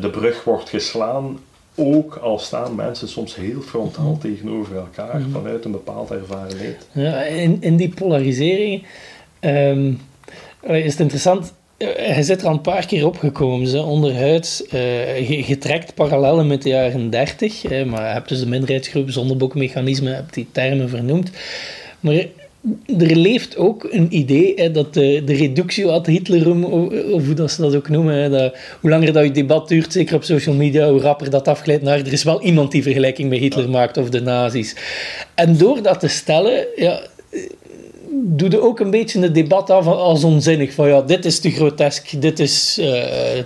[0.00, 1.38] de brug wordt geslaan
[1.76, 5.30] ook al staan mensen soms heel frontaal tegenover elkaar mhm.
[5.30, 6.86] vanuit een bepaald ervarenheid.
[6.92, 8.86] Ja, in, in die polarisering
[9.40, 10.00] um,
[10.62, 11.52] is het interessant.
[11.76, 14.62] Eh, hij zit er al een paar keer opgekomen, ze, onderhuids.
[14.72, 20.10] Uh, je, trekt parallellen met de jaren 30, maar je hebt dus de minderheidsgroep, zonderboekmechanisme,
[20.10, 21.30] hebt die termen vernoemd.
[22.00, 22.24] Maar
[22.98, 27.50] er leeft ook een idee hè, dat de, de reductio ad Hitlerum, of hoe dat
[27.50, 30.54] ze dat ook noemen, hè, dat, hoe langer dat je debat duurt, zeker op social
[30.54, 33.96] media, hoe rapper dat afgeleid naar er is wel iemand die vergelijking met Hitler maakt
[33.96, 34.76] of de nazi's.
[35.34, 37.00] En door dat te stellen, ja,
[38.22, 40.72] doe je ook een beetje het debat af als onzinnig.
[40.72, 42.86] Van ja, dit is te grotesk, dit is uh,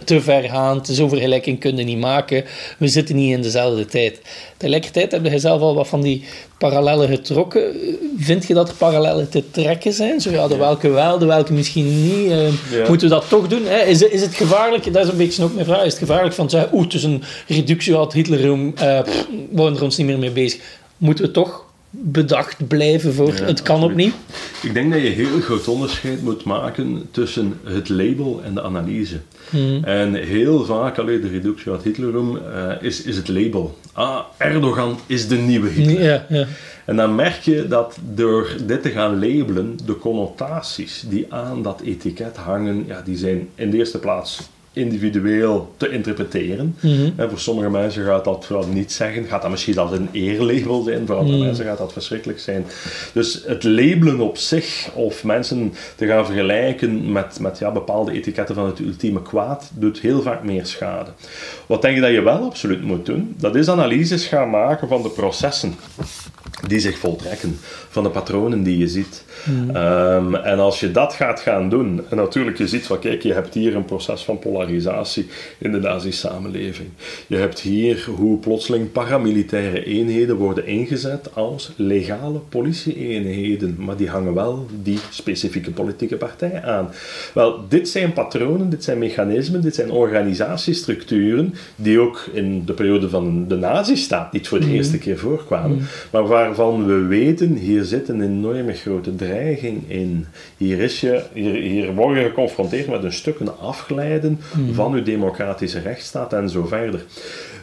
[0.04, 2.44] te vergaand, zo'n vergelijking kunnen niet maken.
[2.78, 4.20] We zitten niet in dezelfde tijd.
[4.57, 6.24] Tegelijkertijd heb je zelf al wat van die
[6.59, 7.76] parallellen getrokken.
[8.16, 10.20] Vind je dat er parallellen te trekken zijn?
[10.20, 12.31] Zo ja, de welke wel, de welke misschien niet.
[12.72, 13.64] Uh, Moeten we dat toch doen?
[13.64, 13.85] Hè?
[13.85, 16.50] Is, is het gevaarlijk, dat is een beetje ook mijn vraag, is het gevaarlijk van
[16.50, 19.04] zeggen, oeh, een reductie uit Hitler, uh, we
[19.50, 20.61] worden er ons niet meer mee bezig.
[20.96, 24.11] Moeten we toch bedacht blijven voor het kan opnieuw?
[24.62, 29.20] Ik denk dat je heel groot onderscheid moet maken tussen het label en de analyse.
[29.51, 29.85] Hmm.
[29.85, 33.79] En heel vaak, alleen de reductie uit Hitlerum, uh, is, is het label.
[33.92, 36.03] Ah, Erdogan is de nieuwe Hitler.
[36.03, 36.46] Ja, ja.
[36.85, 41.81] En dan merk je dat door dit te gaan labelen, de connotaties die aan dat
[41.81, 44.40] etiket hangen, ja, die zijn in de eerste plaats
[44.72, 46.76] individueel te interpreteren.
[46.81, 50.83] Mm voor sommige mensen gaat dat vooral niet zeggen, gaat dat misschien als een eerlabel
[50.83, 51.46] zijn, voor andere mhm.
[51.46, 52.66] mensen gaat dat verschrikkelijk zijn.
[53.12, 58.54] Dus het labelen op zich, of mensen te gaan vergelijken met, met ja, bepaalde etiketten
[58.54, 61.11] van het ultieme kwaad, doet heel vaak meer schade.
[61.66, 63.35] Wat denk je dat je wel absoluut moet doen?
[63.38, 65.74] Dat is analyses gaan maken van de processen
[66.66, 69.24] die zich voltrekken, van de patronen die je ziet.
[69.72, 73.33] Ehm, en als je dat gaat gaan doen, en natuurlijk je ziet van kijk, je
[73.33, 75.27] hebt hier een proces van polarisatie
[75.59, 76.88] in de nazi-samenleving.
[77.27, 84.35] Je hebt hier hoe plotseling paramilitaire eenheden worden ingezet als legale politie-eenheden, maar die hangen
[84.35, 86.90] wel die specifieke politieke partij aan.
[87.35, 93.09] Wel, dit zijn patronen, dit zijn mechanismen, dit zijn organisatiestructuren die ook in de periode
[93.09, 94.74] van de nazi-staat niet voor de hmm.
[94.74, 95.87] eerste keer voorkwamen, hmm.
[96.11, 100.27] maar waarvan we weten, hier zit een enorme grote dreiging in.
[100.57, 104.74] Hier, is je, hier, hier word je geconfronteerd met een stukken afglijden hmm.
[104.74, 107.05] van uw democratische rechtsstaat en zo verder.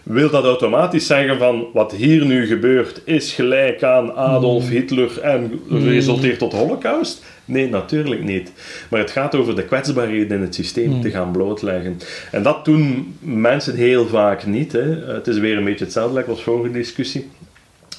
[0.04, 4.72] Wil dat automatisch zeggen van wat hier nu gebeurt is gelijk aan Adolf hmm.
[4.72, 5.88] Hitler en hmm.
[5.88, 7.24] resulteert tot holocaust?
[7.46, 8.52] Nee, natuurlijk niet.
[8.90, 12.00] Maar het gaat over de kwetsbaarheden in het systeem te gaan blootleggen.
[12.32, 14.72] En dat doen mensen heel vaak niet.
[14.72, 15.14] Hè.
[15.14, 17.30] Het is weer een beetje hetzelfde als vorige discussie.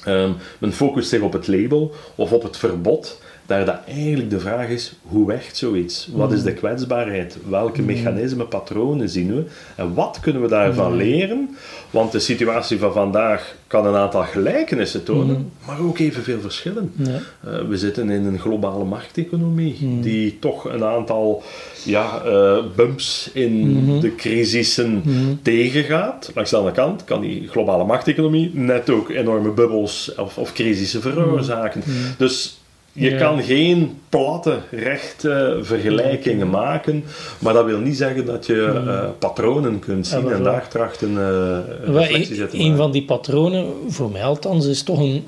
[0.07, 4.39] Um, men focust zich op het label of op het verbod, daar dat eigenlijk de
[4.39, 6.09] vraag is, hoe werkt zoiets?
[6.11, 6.55] Wat is de mm.
[6.55, 7.37] kwetsbaarheid?
[7.49, 7.85] Welke mm.
[7.85, 9.43] mechanismen, patronen zien we?
[9.75, 10.97] En wat kunnen we daarvan mm.
[10.97, 11.57] leren?
[11.89, 16.91] Want de situatie van vandaag kan een aantal gelijkenissen tonen, maar ook evenveel verschillen.
[16.95, 17.19] Ja.
[17.47, 21.43] Uh, we zitten in een globale markteconomie, die toch een aantal
[21.83, 25.39] ja, uh, bumps in de crisissen mm-hmm.
[25.41, 26.31] tegengaat.
[26.35, 31.01] Langs de andere kant kan die globale markteconomie net ook enorme bubbels of, of crisissen
[31.01, 31.83] veroorzaken.
[32.17, 32.56] Dus
[32.97, 37.03] je kan geen platte, rechte vergelijkingen maken,
[37.39, 41.57] maar dat wil niet zeggen dat je uh, patronen kunt zien en daar trachten uh,
[41.95, 42.59] reflectie zetten.
[42.59, 45.23] Een van die patronen, voor mij althans, is toch een,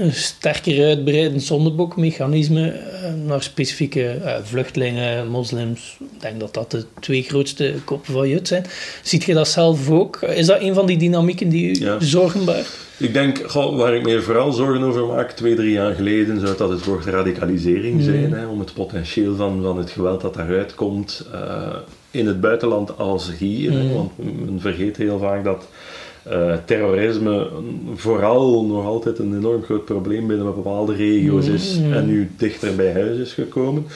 [0.00, 5.96] een sterker uitbreidend zondebokmechanisme uh, naar specifieke vluchtelingen, moslims.
[6.00, 8.64] Ik denk dat dat de twee grootste koppen van Jut zijn.
[9.02, 10.22] Ziet je dat zelf ook?
[10.22, 11.96] Is dat een van die dynamieken die u ja.
[12.00, 12.85] zorgen baart?
[12.98, 16.70] Ik denk, waar ik me vooral zorgen over maak, twee, drie jaar geleden, zou dat
[16.70, 18.32] het woord radicalisering zijn.
[18.32, 21.76] Hè, om het potentieel van, van het geweld dat daaruit komt uh,
[22.10, 23.72] in het buitenland als hier.
[23.72, 23.92] Mm.
[23.92, 25.68] want men vergeet heel vaak dat
[26.30, 27.48] uh, terrorisme
[27.94, 31.80] vooral nog altijd een enorm groot probleem binnen bepaalde regio's is.
[31.92, 33.86] En nu dichter bij huis is gekomen.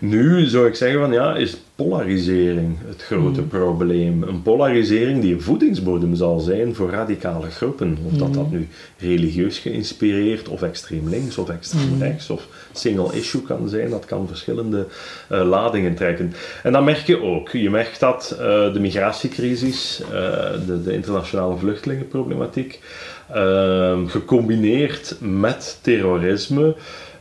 [0.00, 4.22] Nu zou ik zeggen van ja, is polarisering het grote probleem.
[4.22, 7.98] Een polarisering die een voedingsbodem zal zijn voor radicale groepen.
[8.06, 13.42] Of dat dat nu religieus geïnspireerd, of extreem links, of extreem rechts, of single issue
[13.42, 13.90] kan zijn.
[13.90, 14.86] Dat kan verschillende
[15.32, 16.32] uh, ladingen trekken.
[16.62, 17.48] En dan merk je ook.
[17.48, 18.38] Je merkt dat uh,
[18.72, 20.10] de migratiecrisis, uh,
[20.66, 22.80] de, de, internationale vluchtelingenproblematiek,
[23.32, 26.74] ehm, gecombineerd met terrorisme,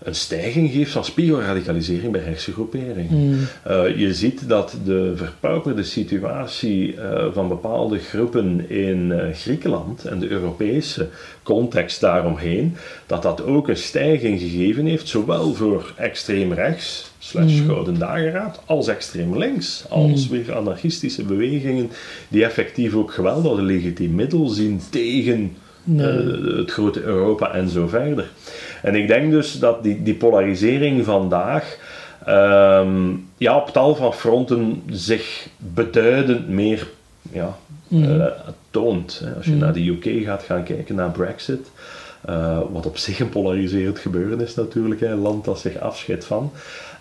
[0.04, 3.08] een stijging geeft van spiegelradicalisering bij rechtse groeperingen.
[3.08, 3.38] Hmm.
[3.68, 10.20] Uh, je ziet dat de verpauperde situatie uh, van bepaalde groepen in uh, Griekenland en
[10.20, 11.08] de Europese
[11.44, 18.00] context daaromheen, dat dat ook een stijging gegeven heeft, zowel voor extreem rechts, slash Gouden
[18.00, 20.38] Dageraad, als extreem links, als Hmm.
[20.38, 21.90] weer anarchistische bewegingen
[22.28, 26.08] die effectief ook geweld als een legitiem middel zien tegen Nee.
[26.08, 28.30] eh, het grote Europa en zo verder.
[28.82, 31.78] En ik denk dus dat die, die polarisering vandaag
[32.26, 36.88] ehm, ja, op tal van fronten zich beduidend meer
[37.32, 38.22] ja, Mhm.
[38.22, 38.26] eh,
[38.72, 39.24] toont.
[39.38, 41.72] Als je naar de UK gaat gaan kijken, naar Brexit,
[42.30, 46.26] eh, wat op zich een polariserend gebeuren is natuurlijk, hè, een land dat zich afscheidt
[46.26, 46.52] van.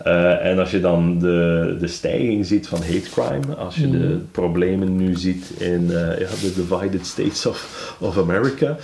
[0.05, 4.19] Eh, en als je dan de, de stijging ziet van hate crime, als je de
[4.31, 5.87] problemen nu ziet in
[6.19, 8.77] ja, de divided states of, of America,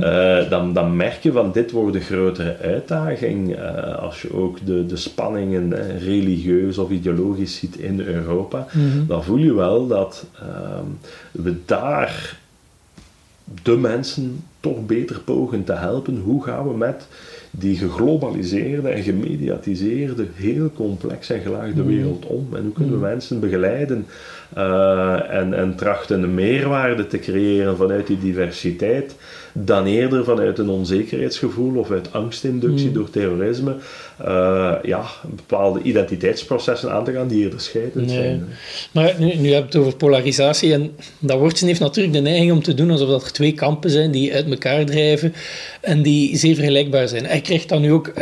[0.00, 3.60] eh, dan, dan merk je van dit wordt een grotere uitdaging.
[3.98, 8.66] als je ook de, de spanningen religieus of ideologisch ziet in Europa,
[9.06, 10.86] dan voel je wel dat ehm,
[11.30, 12.38] we daar
[13.62, 16.18] de mensen toch beter pogen te helpen.
[16.18, 17.06] Hoe gaan we met
[17.50, 22.48] die geglobaliseerde en gemediatiseerde, heel complex en gelaagde wereld om?
[22.56, 24.06] En hoe kunnen we mensen begeleiden
[24.54, 29.16] eh, en, en trachten een meerwaarde te creëren vanuit die diversiteit,
[29.52, 33.76] dan eerder vanuit een onzekerheidsgevoel of uit angstinductie door terrorisme,
[34.18, 38.16] eh, ja, bepaalde identiteitsprocessen aan te gaan die eerder scheidend Nee.
[38.16, 38.44] zijn.
[38.92, 42.52] Maar nu, nu heb je het over polarisatie en dat woordje heeft natuurlijk de neiging
[42.52, 45.34] om te doen alsof dat er twee kampen zijn die uit elkaar drijven
[45.80, 47.26] en die zeer vergelijkbaar zijn.
[47.26, 48.12] Hij krijgt dan nu ook...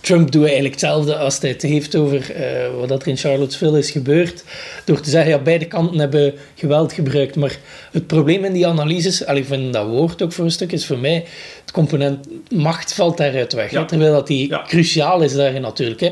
[0.00, 3.78] Trump doet eigenlijk hetzelfde als hij het heeft over eh, wat dat er in Charlottesville
[3.78, 4.44] is gebeurd,
[4.84, 7.56] door te zeggen, ja, beide kanten hebben geweld gebruikt, maar
[7.92, 10.98] het probleem in die analyses, allee, van dat woord ook voor een stuk, is voor
[10.98, 11.24] mij
[11.60, 13.70] het component macht valt daaruit weg.
[13.70, 13.86] hè.
[13.86, 14.64] Terwijl dat die Ja.
[14.66, 16.00] cruciaal is daarin natuurlijk.
[16.00, 16.10] Hè.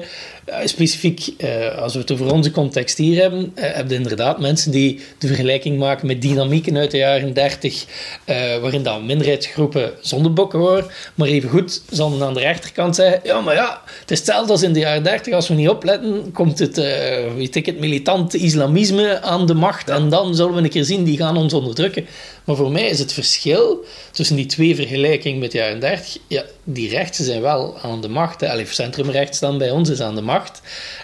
[0.50, 4.40] Eh, specifiek, eh, als we het over onze context hier hebben, eh, heb je inderdaad
[4.40, 7.84] mensen die de vergelijking maken met dynamieken uit de jaren 30,
[8.24, 10.90] eh, waarin dan minderheidsgroepen zondebokken worden.
[11.14, 14.62] Maar evengoed zal men aan de rechterkant zeggen, ja, maar ja, het is hetzelfde als
[14.62, 15.34] in de jaren 30.
[15.34, 19.88] Als we niet opletten, komt het, eh weet ik het, militante islamisme aan de macht
[19.88, 22.06] en dan zullen we een keer zien, die gaan ons onderdrukken.
[22.44, 26.42] Maar voor mij is het verschil tussen die twee vergelijkingen met de jaren 30, ja,
[26.64, 28.42] die rechtsen zijn wel aan de macht.
[28.42, 30.39] Allee, centrumrechts dan bij ons is aan de macht.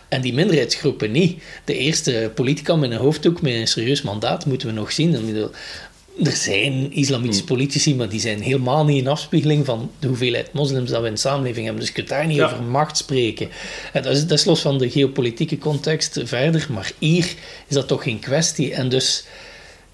[0.09, 1.43] En die minderheidsgroepen niet.
[1.65, 5.15] De eerste politica met een hoofddoek, met een serieus mandaat, moeten we nog zien.
[6.25, 10.91] Er zijn islamitische politici, maar die zijn helemaal niet een afspiegeling van de hoeveelheid moslims
[10.91, 11.81] dat we in de samenleving hebben.
[11.81, 12.45] Dus je kunt daar niet Ja.
[12.45, 13.49] over macht spreken.
[13.93, 17.25] En dat, is, dat is los van de geopolitieke context verder, maar hier
[17.69, 18.75] is dat toch geen kwestie.
[18.75, 19.25] En dus,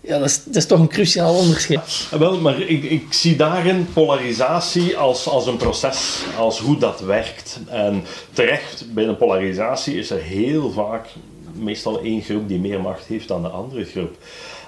[0.03, 2.09] ja, dat is, dat is toch een cruciaal onderscheid.
[2.13, 7.01] Ah, Wel, maar ik, ik zie daarin polarisatie als, als een proces, als hoe dat
[7.01, 7.61] werkt.
[7.69, 11.09] En terecht, bij een polarisatie is er heel vaak
[11.53, 14.17] meestal één groep die meer macht heeft dan de andere groep.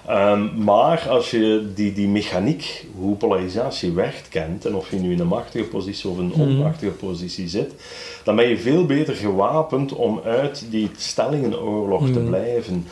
[0.06, 5.12] Ehm, maar als je die, die mechaniek, hoe polarisatie werkt, kent, en of je nu
[5.12, 7.72] in een machtige positie of een onmachtige positie zit,
[8.24, 12.86] dan ben je veel beter gewapend om uit die stellingenoorlog te blijven.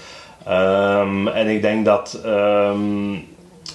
[0.46, 3.12] Ehm, en ik denk dat ehm,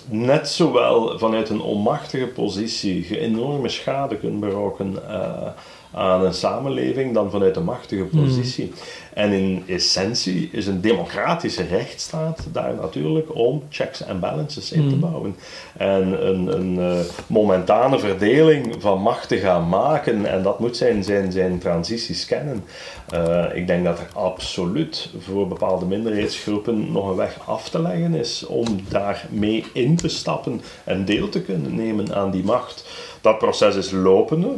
[0.09, 5.47] net zowel vanuit een onmachtige positie je enorme schade kunt berokken eh,
[5.91, 8.71] aan een samenleving dan vanuit een machtige positie.
[9.13, 14.95] En in essentie is een democratische rechtsstaat daar natuurlijk om checks en balances in te
[14.95, 15.35] bouwen.
[15.77, 21.03] En een, een eh, momentane verdeling van macht te gaan maken, en dat moet zijn,
[21.03, 22.63] zijn, zijn transities kennen.
[23.09, 28.13] Eh, ik denk dat er absoluut voor bepaalde minderheidsgroepen nog een weg af te leggen
[28.13, 32.85] is om daar mee in te stappen en deel te kunnen nemen aan die macht.
[33.21, 34.49] Dat proces is lopende,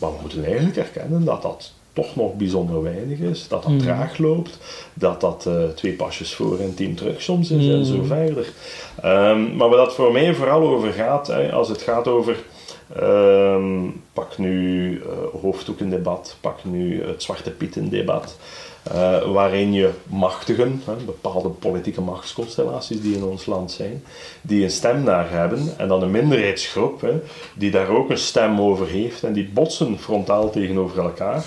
[0.00, 4.18] maar we moeten eigenlijk erkennen dat dat toch nog bijzonder weinig is, dat dat traag
[4.18, 4.58] loopt,
[4.94, 8.52] dat dat eh, twee pasjes voor en tien terug soms is en zo verder.
[9.02, 12.36] Ehm, maar waar dat voor mij vooral over gaat, hè, als het gaat over
[12.96, 18.36] ehm, pak nu uh, hoofddoekendebat, pak nu het Zwarte Pieten-debat,
[18.94, 24.02] uh, waarin je machtigen, hè, bepaalde politieke machtsconstellaties die in ons land zijn,
[24.40, 27.12] die een stem daar hebben, en dan een minderheidsgroep hè,
[27.54, 31.44] die daar ook een stem over heeft, en die botsen frontaal tegenover elkaar,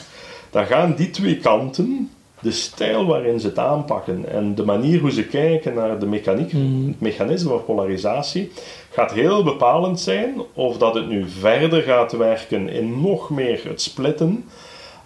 [0.50, 2.10] dan gaan die twee kanten
[2.42, 6.54] de stijl waarin ze het aanpakken en de manier hoe ze kijken naar de mechaniek,
[6.54, 6.88] Mhm.
[6.88, 8.52] het mechanisme van polarisatie,
[8.92, 13.82] gaat heel bepalend zijn of dat het nu verder gaat werken in nog meer het
[13.82, 14.46] splitten.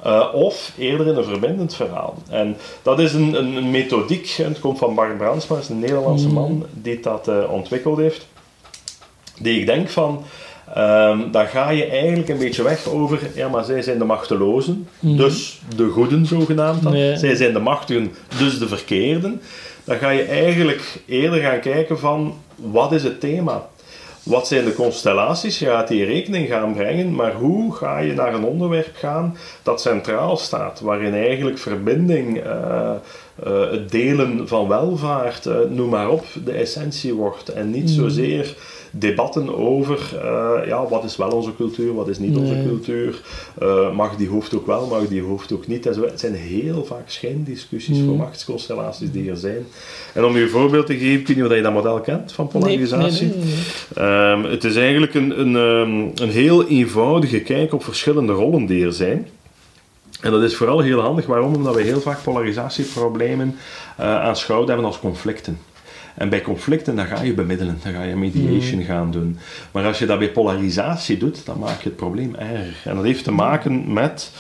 [0.04, 2.16] Eh, of eerder in een verbindend verhaal.
[2.30, 5.80] En dat is een, een, een methodiek, en het komt van Bart Brandsma, is een
[5.80, 6.36] Nederlandse Mhm.
[6.36, 8.28] man die dat eh, ontwikkeld heeft.
[9.42, 10.24] Die ik denk van,
[10.76, 14.88] ehm, dan ga je eigenlijk een beetje weg over, ja maar zij zijn de machtelozen,
[15.00, 15.16] Mhm.
[15.18, 16.94] dus de goeden zogenaamd dan.
[17.18, 19.42] Zij zijn de machtigen, dus de verkeerden.
[19.84, 23.68] Dan ga je eigenlijk eerder gaan kijken van, wat is het thema?
[24.24, 25.60] Wat zijn de constellaties?
[25.60, 29.82] Je gaat die rekening gaan brengen, maar hoe ga je naar een onderwerp gaan dat
[29.82, 32.92] centraal staat, waarin eigenlijk verbinding, eh,
[33.44, 38.56] eh, het delen van welvaart, eh, noem maar op, de essentie wordt en niet zozeer
[38.96, 43.22] debatten over eh, ja, wat is wel onze cultuur, wat is niet onze cultuur,
[43.60, 45.86] Eh, mag die hoofd ook wel, mag die hoofd ook niet.
[45.86, 46.02] En zo.
[46.04, 49.66] Het zijn heel vaak schijndiscussies voor machtsconstellaties die er zijn.
[50.14, 52.32] En om je een voorbeeld te geven, ik weet niet of je dat model kent
[52.32, 53.28] van polarisatie.
[53.28, 54.08] Nee, nee.
[54.08, 58.86] Ehm, het is eigenlijk een, een, ehm, een heel eenvoudige kijk op verschillende rollen die
[58.86, 59.28] er zijn.
[60.22, 61.26] En dat is vooral heel handig.
[61.26, 61.56] Waarom?
[61.56, 63.56] Omdat we heel vaak polarisatieproblemen
[63.98, 65.58] eh aanschouwd hebben als conflicten.
[66.16, 69.38] En bij conflicten dan ga je bemiddelen, dan ga je mediation gaan doen.
[69.72, 72.76] Maar als je dat bij polarisatie doet, dan maak je het probleem erger.
[72.90, 74.32] En dat heeft te maken met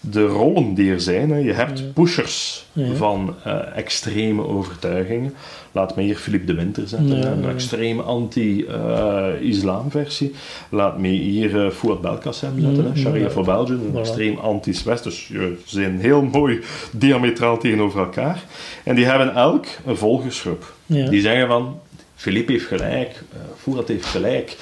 [0.00, 1.30] de rollen die er zijn.
[1.30, 1.36] hè.
[1.38, 2.94] Je hebt pushers Ja.
[2.94, 5.34] van eh, extreme overtuigingen.
[5.72, 10.34] Laat me hier Philippe de Winter zetten, Ja, een extreem anti-islam versie.
[10.68, 12.88] Laat me hier uh, Fouad Belkacem zetten, hè.
[12.88, 13.30] Ja, Sharia ja.
[13.30, 15.04] for Belgium, een extreem anti-West.
[15.04, 16.60] Dus je- ze zijn heel mooi
[16.90, 18.42] diametraal tegenover elkaar.
[18.84, 20.74] En die hebben elk een volgersgroep.
[20.86, 21.08] Ja.
[21.08, 21.80] Die zeggen van,
[22.14, 23.22] Philippe heeft gelijk,
[23.66, 24.56] uh, heeft gelijk.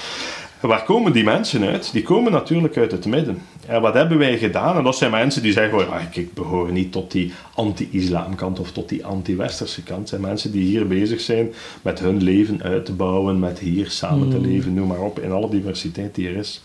[0.61, 1.93] Waar komen die mensen uit?
[1.93, 3.43] Die komen natuurlijk uit het midden.
[3.67, 4.77] En wat hebben wij gedaan?
[4.77, 8.73] En dat zijn mensen die zeggen, oh, ja, ik, behoor niet tot die anti-islamkant of
[8.73, 9.99] tot die anti-westerse kant.
[10.01, 11.53] Het zijn mensen die hier bezig zijn
[11.83, 15.33] met hun leven uit te bouwen, met hier samen te leven, noem maar op, in
[15.33, 16.63] alle diversiteit die er is.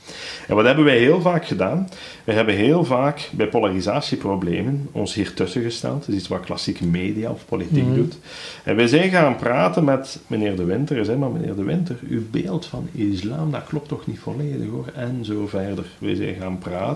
[0.47, 1.89] En wat hebben wij heel vaak gedaan?
[2.23, 5.99] We hebben heel vaak bij polarisatieproblemen ons hier tussen gesteld.
[5.99, 8.17] Dat is iets wat klassieke media of politiek doet.
[8.63, 10.97] En wij zijn gaan praten met meneer De Winter.
[10.97, 14.69] En zei, maar meneer De Winter, uw beeld van islam, dat klopt toch niet volledig
[14.69, 14.87] hoor.
[14.95, 15.85] En zo verder.
[15.97, 16.88] Wij zijn gaan praten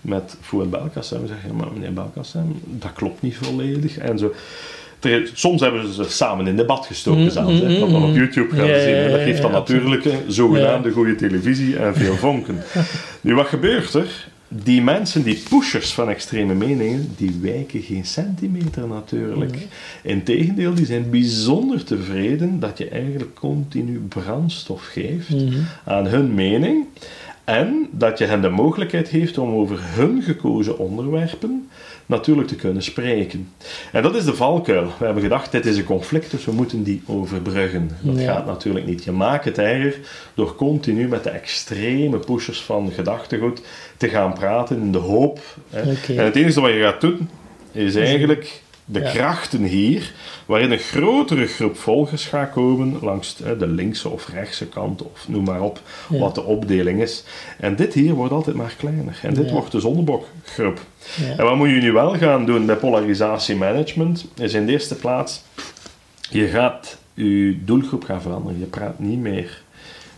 [0.00, 1.26] met Fouad Belkacem.
[1.26, 3.98] Zeg je, maar meneer Belkacem, dat klopt niet volledig.
[3.98, 4.32] En zo.
[5.32, 7.60] Soms hebben ze samen in debat gestoken Mm, zelfs.
[7.60, 7.78] hè.
[7.80, 8.14] Dat dan op mm.
[8.14, 8.94] YouTube gaan zien.
[8.94, 12.62] En dat geeft dan ja, natuurlijk zogenaamde goede televisie en veel vonken.
[13.20, 14.30] nu, wat gebeurt er?
[14.48, 19.56] Die mensen, die pushers van extreme meningen, die wijken geen centimeter natuurlijk.
[20.02, 25.34] Integendeel, die zijn bijzonder tevreden dat je eigenlijk continu brandstof geeft
[25.84, 26.86] aan hun mening.
[27.44, 31.68] En dat je hen de mogelijkheid geeft om over hun gekozen onderwerpen
[32.06, 33.48] natuurlijk te kunnen spreken.
[33.92, 34.84] En dat is de valkuil.
[34.98, 37.90] We hebben gedacht, dit is een conflict, dus we moeten die overbruggen.
[38.00, 38.32] Dat Ja.
[38.32, 39.04] gaat natuurlijk niet.
[39.04, 39.98] Je maakt het erger
[40.34, 43.62] door continu met de extreme pushers van gedachtegoed
[43.96, 45.40] te gaan praten in de hoop.
[45.70, 45.80] Hè.
[46.16, 47.28] En het enige wat je gaat doen,
[47.72, 49.10] is eigenlijk de Ja.
[49.10, 50.12] krachten hier,
[50.46, 55.28] waarin een grotere groep volgers gaat komen langs hè, de linkse of rechtse kant, of
[55.28, 56.18] noem maar op, Ja.
[56.18, 57.24] wat de opdeling is.
[57.58, 59.18] En dit hier wordt altijd maar kleiner.
[59.22, 59.52] En dit Ja.
[59.52, 60.80] wordt de zonnebokgroep.
[61.16, 61.36] Ja.
[61.36, 64.26] En wat moet je nu wel gaan doen bij polarisatiemanagement?
[64.38, 65.42] Is in de eerste plaats,
[66.30, 68.58] je gaat je doelgroep gaan veranderen.
[68.58, 69.62] Je praat niet meer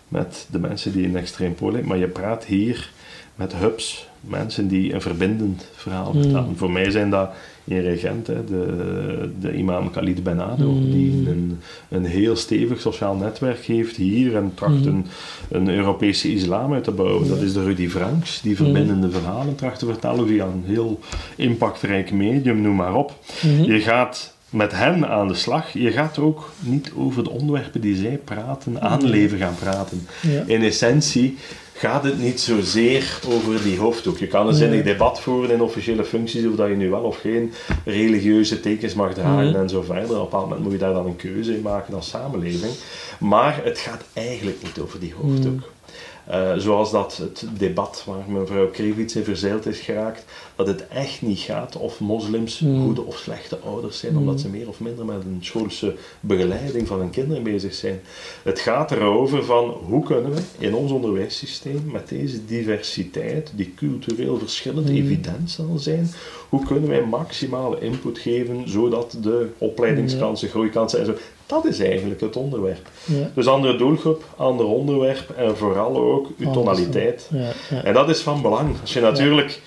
[0.08, 2.90] met de mensen die in extreem pool maar je praat hier
[3.34, 6.22] met hubs, mensen die een verbindend verhaal Mm.
[6.22, 6.56] vertellen.
[6.56, 7.30] Voor mij zijn dat
[7.64, 10.90] in Regent, hè, de, de imam Khalid Benado, Mm.
[10.90, 11.58] die een,
[11.88, 14.86] een heel stevig sociaal netwerk heeft hier en tracht Mm.
[14.86, 15.06] een,
[15.48, 17.28] een Europese islam uit te bouwen.
[17.28, 20.98] Dat is de Rudy Franks, die verbindende verhalen tracht te vertellen via een heel
[21.36, 23.12] impactrijk medium, noem maar op.
[23.66, 25.72] Je gaat met hen aan de slag.
[25.72, 30.06] Je gaat ook niet over de onderwerpen die zij praten, aan leven gaan praten.
[30.22, 30.42] Ja.
[30.46, 31.36] In essentie
[31.76, 34.18] gaat het niet zozeer over die hoofddoek.
[34.18, 34.92] Je kan een zinnig Nee.
[34.92, 37.52] debat voeren in officiële functies, of dat je nu wel of geen
[37.84, 39.56] religieuze tekens mag dragen Mhm.
[39.56, 40.04] en zo verder.
[40.04, 42.72] Op een bepaald moment moet je daar dan een keuze in maken als samenleving.
[43.18, 45.60] Maar het gaat eigenlijk niet over die hoofddoek.
[46.26, 50.24] Eh, zoals dat het debat waar mevrouw Krevits in verzeild is geraakt,
[50.56, 52.84] dat het echt niet gaat of moslims Mm.
[52.84, 56.98] goede of slechte ouders zijn, omdat ze meer of minder met een schoolse begeleiding van
[56.98, 58.00] hun kinderen bezig zijn.
[58.42, 64.38] Het gaat erover van hoe kunnen we in ons onderwijssysteem met deze diversiteit, die cultureel
[64.38, 64.96] verschillend Mm.
[64.96, 66.10] evident zal zijn,
[66.48, 71.14] hoe kunnen wij maximale input geven zodat de opleidingskansen, groeikansen en zo.
[71.46, 72.88] Dat is eigenlijk het onderwerp.
[73.04, 73.30] Ja.
[73.34, 77.28] Dus andere doelgroep, ander onderwerp en vooral ook uw tonaliteit.
[77.30, 77.84] Ja, ja.
[77.84, 78.76] En dat is van belang.
[78.80, 79.60] Als je natuurlijk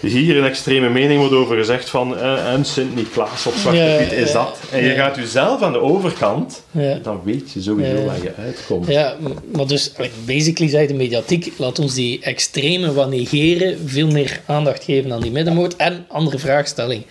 [0.00, 4.32] hier een extreme mening wordt over gezegd van uh, en Sint-Niklaas of Zwarte Piet is
[4.32, 4.60] dat.
[4.70, 6.62] En je gaat jezelf aan de overkant,
[7.02, 8.86] dan weet je sowieso waar je uitkomt.
[8.86, 9.16] Ja,
[9.52, 9.92] maar dus,
[10.24, 15.20] basically zei de mediatiek, laat ons die extreme wat negeren, veel meer aandacht geven aan
[15.20, 17.02] die middenmoot en andere vraagstelling.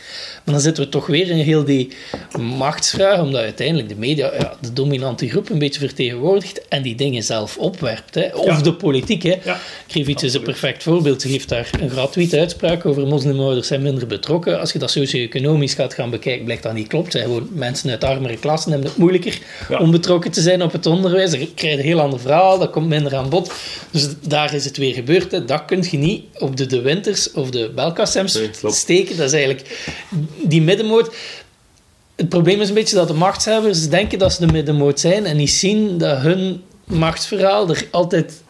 [0.50, 1.90] Maar dan zitten we toch weer in heel die
[2.40, 7.24] machtsvraag, omdat uiteindelijk de media ja, de dominante groep een beetje vertegenwoordigt en die dingen
[7.24, 8.16] zelf opwerpt.
[8.16, 8.28] Hè.
[8.36, 8.62] Of Ja.
[8.62, 9.24] de politiek.
[9.24, 9.36] Hè.
[9.44, 9.60] Ja,
[10.22, 11.22] is een perfect voorbeeld.
[11.22, 14.60] Ze geeft daar een gratuite uitspraak over moslimouders zijn minder betrokken.
[14.60, 17.12] Als je dat socio-economisch gaat gaan bekijken, blijkt dat niet klopt.
[17.12, 19.40] Zijn gewoon mensen uit armere klassen hebben het moeilijker
[19.80, 21.32] om betrokken te zijn op het onderwijs.
[21.32, 23.52] Dan krijg je een heel ander verhaal, dat komt minder aan bod.
[23.92, 25.32] Dus daar is het weer gebeurd.
[25.32, 25.46] Hè.
[25.46, 27.72] Dat kun je niet op de De Winters of de
[28.36, 28.76] Nee, klopt.
[28.76, 29.18] steken.
[29.18, 29.88] Dat is eigenlijk
[30.44, 31.16] die middenmoot.
[32.16, 35.38] Het probleem is een beetje dat de machtshebbers denken dat ze de middenmoot zijn en
[35.38, 38.42] niet zien dat hun machtsverhaal er altijd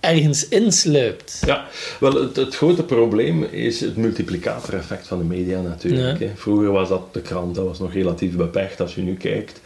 [0.00, 1.42] ergens insluipt.
[1.46, 1.66] Ja,
[2.00, 6.18] wel, het, het grote probleem is het multiplicator-effect van de media natuurlijk.
[6.18, 6.28] Ja.
[6.34, 8.80] Vroeger was dat de krant, dat was nog relatief beperkt.
[8.80, 9.60] Als je nu kijkt,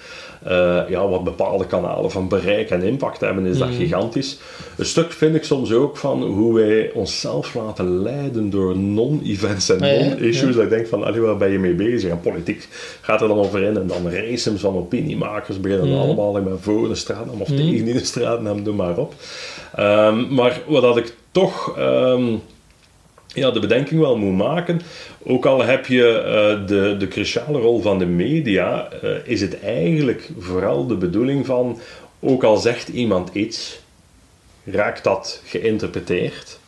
[0.89, 4.39] ja, wat bepaalde kanalen van bereik en impact hebben, is dat gigantisch.
[4.77, 9.87] Een stuk vind ik soms ook van hoe wij onszelf laten leiden door non-events en
[9.87, 10.51] ja, non-issues.
[10.51, 10.55] ja.
[10.57, 12.11] Dat ik denk van, allee, waar ben je mee bezig?
[12.11, 12.69] En politiek
[13.01, 13.77] gaat er dan over in.
[13.77, 15.99] En dan races van opiniemakers beginnen Mhm.
[15.99, 19.15] allemaal, ik ben voor de straat of tegen in de straat, doe maar op.
[19.77, 22.25] Ehm, maar wat dat ik toch ehm,
[23.35, 24.81] ja, de bedenking wel moet maken,
[25.25, 29.61] ook al heb je eh, de, de cruciale rol van de media, eh, is het
[29.61, 31.79] eigenlijk vooral de bedoeling van,
[32.21, 33.81] ook al zegt iemand iets,
[34.65, 36.61] raakt dat geïnterpreteerd,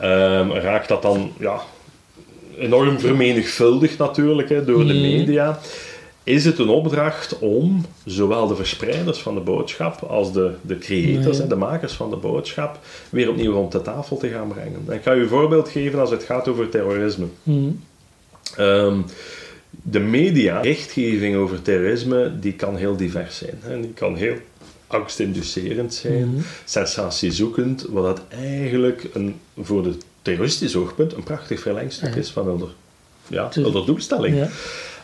[0.00, 1.60] Ehm, raakt dat dan ja,
[2.58, 5.58] enorm vermenigvuldigd natuurlijk hè, door de media,
[6.24, 11.40] is het een opdracht om zowel de verspreiders van de boodschap als de, de creators
[11.40, 12.78] en de makers van de boodschap
[13.10, 14.84] weer opnieuw rond de tafel te gaan brengen.
[14.88, 17.26] Ik ga u een voorbeeld geven als het gaat over terrorisme.
[17.42, 17.70] Mhm.
[18.56, 19.00] Ehm,
[19.70, 23.58] de media, richtgeving over terrorisme, die kan heel divers zijn.
[23.60, 23.80] Hè.
[23.80, 24.36] Die kan heel
[24.86, 32.30] angstinducerend zijn, sensatiezoekend, wat dat eigenlijk een, voor het terroristisch oogpunt een prachtig verlengstuk is
[32.30, 32.62] van hun,
[33.26, 33.50] ja,
[33.86, 34.36] doelstelling.
[34.36, 34.48] Ja.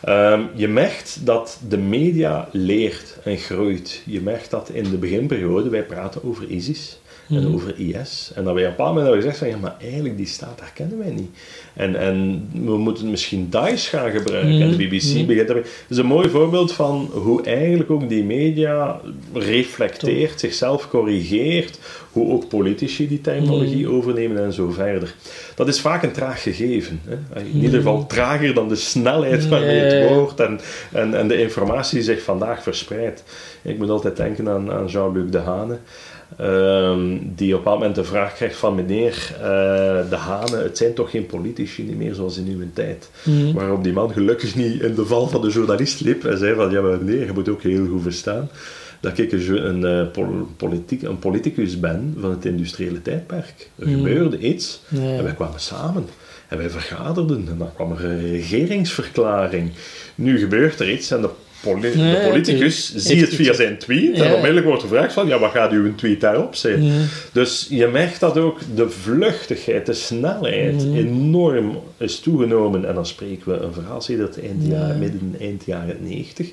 [0.03, 4.01] Ehm, je merkt dat de media leert en groeit.
[4.05, 6.99] Je merkt dat in de beginperiode, wij praten over ISIS
[7.29, 8.31] en over IS.
[8.35, 10.57] En dat wij op een bepaald moment hebben gezegd van, ja, maar eigenlijk die staat,
[10.57, 11.29] daar kennen wij niet.
[11.73, 14.61] En, en we moeten misschien Daesh gaan gebruiken.
[14.61, 15.63] En de BBC begint daarmee.
[15.63, 18.99] Dat is een mooi voorbeeld van hoe eigenlijk ook die media
[19.33, 21.79] reflecteert, zichzelf corrigeert,
[22.11, 25.15] hoe ook politici die terminologie overnemen en zo verder.
[25.55, 27.01] Dat is vaak een traag gegeven.
[27.05, 27.41] Hè?
[27.41, 30.59] In ieder geval trager dan de snelheid waarmee het woord en,
[30.91, 33.23] en, en de informatie zich vandaag verspreidt.
[33.61, 35.77] Ik moet altijd denken aan, aan Jean-Luc Dehane.
[36.37, 39.39] Ehm, die op een bepaald moment de vraag krijgt van meneer eh,
[40.09, 43.09] De Hane, het zijn toch geen politici niet meer zoals in uw tijd.
[43.53, 46.71] Waarop die man gelukkig niet in de val van de journalist liep en zei van
[46.71, 48.49] ja maar meneer, je moet ook heel goed verstaan
[48.99, 53.69] dat ik een, eh, pol- politiek, een politicus ben van het industriële tijdperk.
[53.79, 56.05] Er gebeurde iets en wij kwamen samen.
[56.47, 59.71] En wij vergaderden en dan kwam er een regeringsverklaring.
[60.15, 61.29] Nu gebeurt er iets en de,
[61.61, 63.07] poli- Ja, de politicus tuurlijk.
[63.07, 64.29] ziet het via zijn tweet en Ja.
[64.29, 66.83] onmiddellijk wordt gevraagd van ja, wat gaat uw tweet daarop zijn?
[66.83, 66.93] Ja.
[67.31, 72.85] Dus je merkt dat ook de vluchtigheid, de snelheid enorm is toegenomen.
[72.87, 74.69] En dan spreken we een verhaal het eind Ja.
[74.77, 76.49] jaar, midden, eind jaren 90.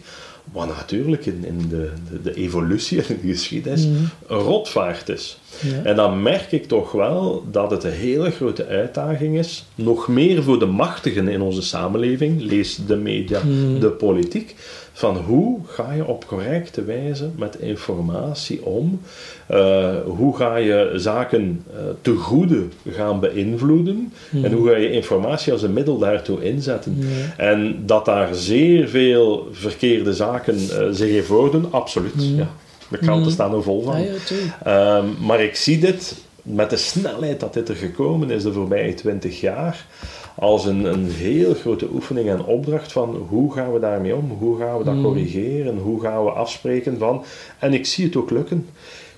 [0.52, 3.84] Wat natuurlijk in, in de, de, de evolutie en de geschiedenis
[4.26, 5.38] een rotvaart is.
[5.84, 10.42] En dan merk ik toch wel dat het een hele grote uitdaging is, nog meer
[10.42, 13.40] voor de machtigen in onze samenleving, lees de media,
[13.80, 14.54] de politiek,
[14.96, 19.00] van hoe ga je op correcte wijze met informatie om?
[19.46, 24.12] Eh, hoe ga je zaken eh, te goede gaan beïnvloeden?
[24.42, 26.98] En hoe ga je informatie als een middel daartoe inzetten?
[27.36, 32.12] En dat daar zeer veel verkeerde zaken eh, zich in voordoen, absoluut.
[32.36, 32.50] Ja.
[32.88, 34.02] De kranten staan er vol van.
[34.02, 34.52] Ja, tuurlijk.
[34.64, 38.94] Ehm, maar ik zie dit met de snelheid dat dit er gekomen is de voorbije
[38.94, 39.86] 20 jaar
[40.34, 44.58] als een, een heel grote oefening en opdracht van hoe gaan we daarmee om, hoe
[44.58, 47.24] gaan we dat corrigeren, hoe gaan we afspreken van.
[47.58, 48.66] En ik zie het ook lukken.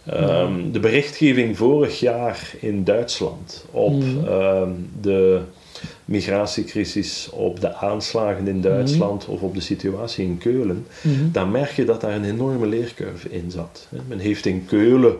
[0.06, 5.40] Ehm, de berichtgeving vorig jaar in Duitsland op ehm, de
[6.04, 10.86] migratiecrisis, op de aanslagen in Duitsland of op de situatie in Keulen,
[11.32, 13.88] dan merk je dat daar een enorme leercurve in zat.
[14.08, 15.16] Men heeft in Keulen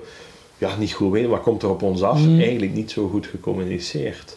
[0.59, 2.21] ja, niet goed weten wat komt er op ons af.
[2.21, 2.41] Mhm.
[2.41, 4.37] Eigenlijk niet zo goed gecommuniceerd.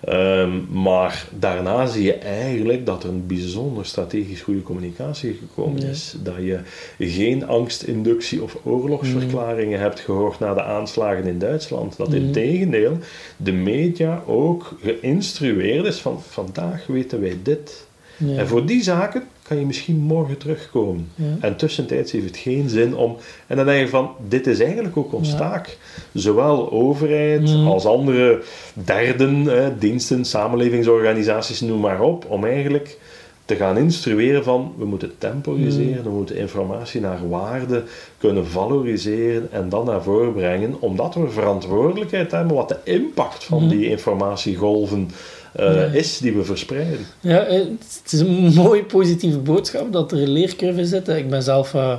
[0.00, 6.16] Ehm, maar daarna zie je eigenlijk dat er een bijzonder strategisch goede communicatie gekomen is.
[6.22, 6.60] Dat je
[6.98, 11.96] geen angstinductie of oorlogsverklaringen hebt gehoord na de aanslagen in Duitsland.
[11.96, 12.98] Dat in tegendeel
[13.36, 17.86] de media ook geïnstrueerd is van vandaag weten wij dit.
[18.18, 21.08] En voor die zaken kan je misschien morgen terugkomen.
[21.14, 21.24] Ja.
[21.40, 23.16] En tussentijds heeft het geen zin om...
[23.46, 25.36] En dan denk je van, dit is eigenlijk ook ons Ja.
[25.36, 25.76] taak.
[26.12, 27.66] Zowel overheid Mhm.
[27.66, 28.42] als andere
[28.74, 32.98] derden, eh, diensten, samenlevingsorganisaties, noem maar op, om eigenlijk
[33.44, 37.82] te gaan instrueren van, we moeten temporiseren, we moeten informatie naar waarde
[38.18, 43.60] kunnen valoriseren en dan naar voren brengen, omdat we verantwoordelijkheid hebben wat de impact van
[43.62, 43.68] Mhm.
[43.68, 45.10] die informatiegolven
[45.56, 46.98] eh, is die we verspreiden.
[47.20, 47.58] Ja, eh,
[48.02, 51.08] het is een mooie positieve boodschap dat er een leercurve zit.
[51.08, 51.98] Ik ben zelf eh,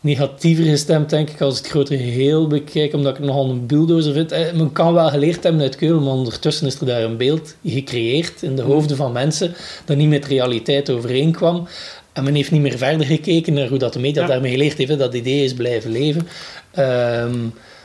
[0.00, 3.66] negatiever gestemd, denk ik, als ik het grotere geheel bekijk, omdat ik het nogal een
[3.66, 4.32] bulldozer vind.
[4.32, 7.54] Eh, Men kan wel geleerd hebben uit Keulen, maar ondertussen is er daar een beeld
[7.64, 9.54] gecreëerd in de hoofden van mensen
[9.84, 11.68] dat niet met realiteit overeenkwam.
[12.12, 14.28] En men heeft niet meer verder gekeken naar hoe dat de media Ja.
[14.28, 14.90] daarmee geleerd heeft.
[14.90, 16.28] hè, Dat idee is blijven leven.
[16.70, 17.34] Ehm,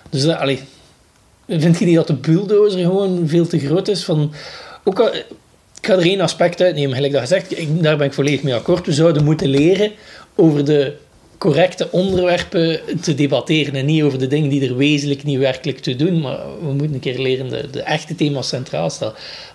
[0.09, 0.59] dus dat, allee,
[1.47, 4.03] vind je niet dat de bulldozer gewoon veel te groot is?
[4.03, 4.31] Van,
[4.85, 5.11] ook
[5.85, 8.55] ik ga er één aspect uitnemen, gelijk dat gezegd, ik, daar ben ik volledig mee
[8.55, 8.85] akkoord.
[8.85, 9.91] We zouden moeten leren
[10.35, 10.93] over de
[11.37, 15.95] correcte onderwerpen te debatteren en niet over de dingen die er wezenlijk niet werkelijk toe
[15.95, 16.21] doen.
[16.21, 19.13] Maar we moeten een keer leren de, de echte thema's centraal stellen.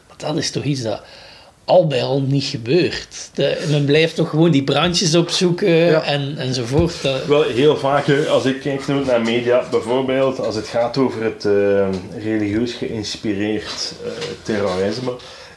[0.08, 1.02] Maar dat is toch iets dat
[1.70, 3.30] al bij al niet gebeurt.
[3.34, 6.02] De, men blijft toch gewoon die brandjes opzoeken Ja.
[6.02, 6.94] en, enzovoort.
[7.26, 11.44] Wel, heel vaak, hè, als ik kijk naar media, bijvoorbeeld als het gaat over het
[11.44, 14.10] eh, religieus geïnspireerd eh,
[14.42, 15.12] terrorisme,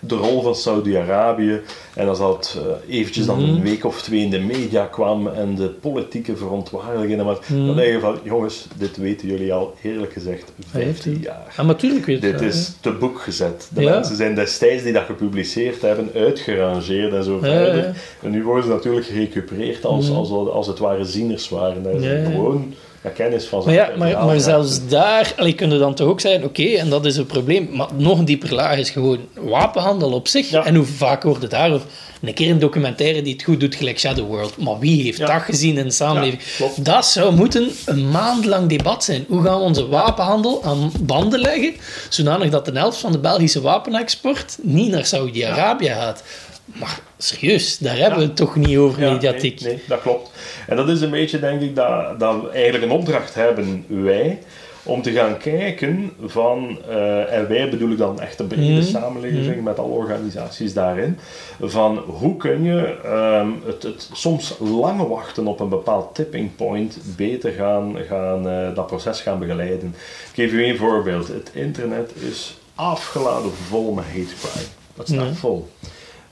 [0.07, 1.61] de rol van Saudi-Arabië,
[1.95, 3.49] en als dat eh, eventjes dan Mhm.
[3.49, 7.65] een week of twee in de media kwam en de politieke verontwaardigingen, en wat, Mhm.
[7.65, 11.53] dan denk je van, jongens, dit weten jullie al eerlijk gezegd 15 15 jaar.
[11.57, 13.69] ja, natuurlijk weet Dit is te boek gezet.
[13.73, 13.89] De Ja.
[13.89, 17.75] mensen zijn destijds die dat gepubliceerd hebben, uitgerangeerd en zo verder.
[17.77, 17.91] ja.
[18.21, 20.15] En nu worden ze natuurlijk gerecupereerd als, Mhm.
[20.17, 21.83] als, als het ware zieners waren.
[21.83, 22.73] Dat is gewoon
[23.03, 26.07] ja, kennis van Maar ja, maar, verhaal maar zelfs daar allee, kun je dan toch
[26.07, 27.69] ook zeggen, oké, en dat is een probleem.
[27.71, 30.49] Maar nog een dieper laag is gewoon wapenhandel op zich.
[30.49, 30.65] Ja.
[30.65, 31.87] En hoe vaak wordt het daarover?
[32.21, 34.57] Een keer een documentaire die het goed doet, gelijk Shadow World.
[34.57, 36.41] Maar wie heeft dat gezien in de samenleving?
[36.77, 39.25] Dat zou moeten een maand lang debat zijn.
[39.27, 41.73] Hoe gaan we onze wapenhandel aan banden leggen,
[42.09, 46.23] zodanig dat de helft van de Belgische wapenexport niet naar Saudi-Arabië gaat?
[46.65, 49.61] Maar serieus, daar hebben we het toch niet over mediatiek.
[49.61, 50.31] Nee, nee, dat klopt.
[50.67, 54.39] En dat is een beetje, denk ik, dat, dat we eigenlijk een opdracht hebben, wij,
[54.83, 58.83] om te gaan kijken van, eh, en wij bedoel ik dan echt de brede Mhm.
[58.83, 61.19] samenleving met alle organisaties daarin,
[61.61, 66.97] van hoe kun je ehm, het, het soms lange wachten op een bepaald tipping point
[67.17, 69.95] beter gaan, gaan eh, dat proces gaan begeleiden.
[70.29, 71.27] Ik geef u één voorbeeld.
[71.27, 74.65] Het internet is afgeladen vol met hate crime.
[74.95, 75.33] Dat staat Ja.
[75.33, 75.69] vol.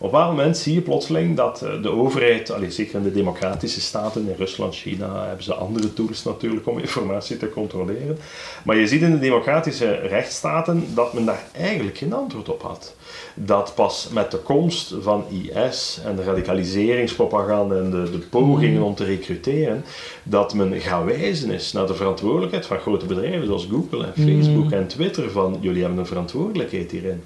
[0.04, 3.82] Op een moment zie je plotseling dat eh, de overheid, allee, zeker in de democratische
[3.82, 8.18] staten, in Rusland, China, hebben ze andere tools natuurlijk om informatie te controleren.
[8.64, 12.96] Maar je ziet in de democratische rechtsstaten dat men daar eigenlijk geen antwoord op had.
[13.34, 18.96] Dat pas met de komst van IS en de radicaliseringspropaganda en de, de pogingen om
[18.96, 19.86] te recruteren,
[20.24, 24.72] dat men gaan wijzen is naar de verantwoordelijkheid van grote bedrijven zoals Google en Facebook
[24.72, 27.24] en Twitter van jullie hebben een verantwoordelijkheid hierin.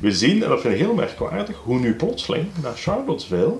[0.00, 3.54] We zien, en dat vind ik heel merkwaardig, hoe nu plotseling naar Charlottesville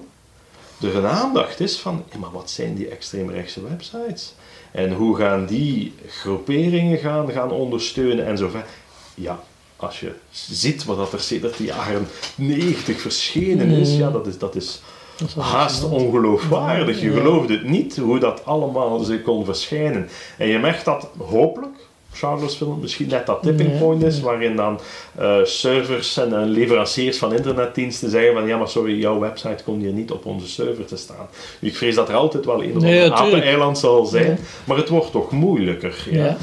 [0.81, 4.35] er een aandacht is van, maar wat zijn die extreemrechtse websites?
[4.71, 8.71] En hoe gaan die groeperingen gaan, gaan ondersteunen en zo verder.
[9.15, 9.43] Ja,
[9.87, 14.39] als je ziet wat dat er sedert de jaren 90 verschenen is, ja, dat is,
[14.39, 14.81] dat is
[15.17, 17.01] Dat is wel haast ongeloofwaardig.
[17.01, 17.17] Je Ja.
[17.19, 20.09] gelooft het niet hoe dat allemaal zich kon verschijnen.
[20.39, 21.77] En je merkt dat hopelijk
[22.15, 24.81] Charlottesville misschien net dat tipping point is, waarin dan
[25.15, 29.83] eh, servers en eh, leveranciers van internetdiensten zeggen van ja, maar sorry, jouw website komt
[29.83, 31.27] hier niet op onze server te staan.
[31.61, 34.37] Ik vrees dat er altijd wel een of Nee, apeneiland zal zijn, Ja.
[34.65, 36.07] maar het wordt toch moeilijker.
[36.11, 36.25] Ja.
[36.25, 36.37] Ja.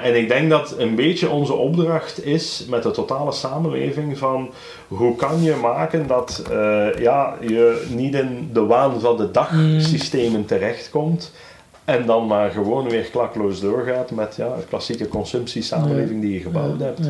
[0.00, 4.50] Eh, en ik denk dat een beetje onze opdracht is met de totale samenleving van
[4.88, 6.42] hoe kan je maken dat
[6.98, 9.80] ja, je niet in de waan van de dag Mm.
[9.80, 11.32] systemen terechtkomt
[11.88, 16.80] en dan maar gewoon weer klakloos doorgaat met ja, de klassieke consumptiesamenleving die je gebouwd
[16.80, 17.00] hebt.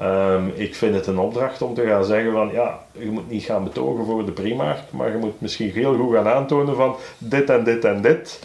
[0.00, 3.42] Ehm, ik vind het een opdracht om te gaan zeggen van ja, je moet niet
[3.42, 7.50] gaan betogen voor de Primark, maar je moet misschien heel goed gaan aantonen van dit
[7.50, 8.38] en dit en dit.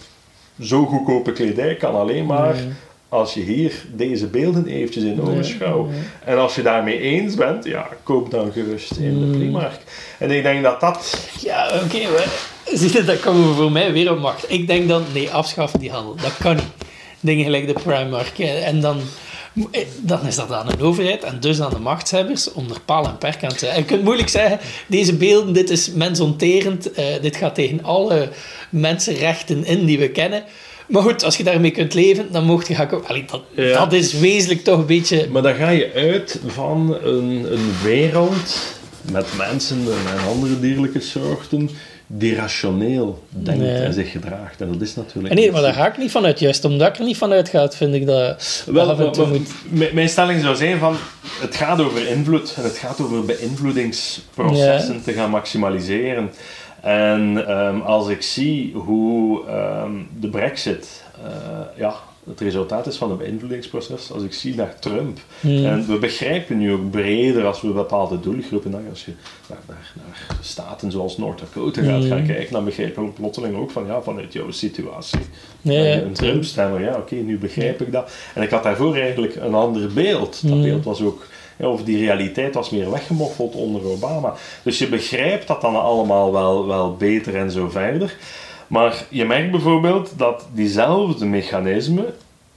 [0.61, 2.55] Zo goedkope kledij kan alleen maar
[3.09, 5.87] als je hier deze beelden eventjes in ogenschouw.
[5.87, 9.31] Ja, En als je daarmee eens bent, ja, koop dan gerust in de Mm.
[9.31, 9.79] Primark.
[10.19, 11.29] En ik denk dat dat...
[11.39, 14.51] Ja, oké, maar zie je, dat komen we voor mij weer op macht.
[14.51, 16.15] Ik denk dan, nee, afschaffen die handel.
[16.15, 16.65] Dat kan niet.
[17.19, 18.39] dingen gelijk de Primark.
[18.39, 19.01] En dan,
[20.01, 23.17] dan is dat aan een overheid en dus aan de machtshebbers om er paal en
[23.17, 23.67] perk aan te.
[23.67, 28.29] En je kunt moeilijk zeggen, deze beelden, dit is mensonterend, eh, dit gaat tegen alle
[28.69, 30.43] mensenrechten in die we kennen.
[30.87, 33.07] Maar goed, als je daarmee kunt leven, dan mocht je gaan...
[33.07, 33.79] Allee, dat, Ja.
[33.79, 35.27] dat is wezenlijk toch een beetje...
[35.31, 38.75] Maar dan ga je uit van een, een wereld
[39.11, 41.69] met mensen en andere dierlijke soorten
[42.19, 43.75] rationeel denkt Nee.
[43.83, 44.61] en zich gedraagt.
[44.61, 45.33] En dat is natuurlijk...
[45.33, 46.39] Nee, maar daar ga ik niet vanuit.
[46.39, 49.39] Juist omdat ik er niet vanuit ga, vind ik dat Wel, af en toe maar-
[49.69, 49.93] moet...
[49.93, 50.95] mijn- stelling zou zijn van,
[51.41, 54.99] het gaat over invloed en het gaat over beïnvloedingsprocessen Ja.
[55.03, 56.31] te gaan maximaliseren.
[56.81, 61.31] En ehm, als ik zie hoe ehm, de brexit eh,
[61.77, 61.93] ja,
[62.29, 65.65] het resultaat is van een beïnvloedingsproces, als ik zie naar Trump, Hmm.
[65.65, 69.11] en we begrijpen nu ook breder als we bepaalde doelgroepen, nou, als je
[69.49, 72.07] naar, naar, naar staten zoals Noord-Dakota gaat Hmm.
[72.09, 75.19] gaan kijken, dan begrijpen we plotseling ook van, ja, vanuit jouw situatie
[75.61, 78.11] Ja, ja, een Trump-stemmer, ja, oké, nu begrijp ik dat.
[78.35, 80.41] En ik had daarvoor eigenlijk een ander beeld.
[80.47, 80.61] Dat Mm.
[80.61, 81.25] beeld was ook,
[81.57, 84.33] ja, of die realiteit was meer weggemoffeld onder Obama.
[84.63, 88.15] Dus je begrijpt dat dan allemaal wel, wel beter en zo verder.
[88.67, 92.13] Maar je merkt bijvoorbeeld dat diezelfde mechanismen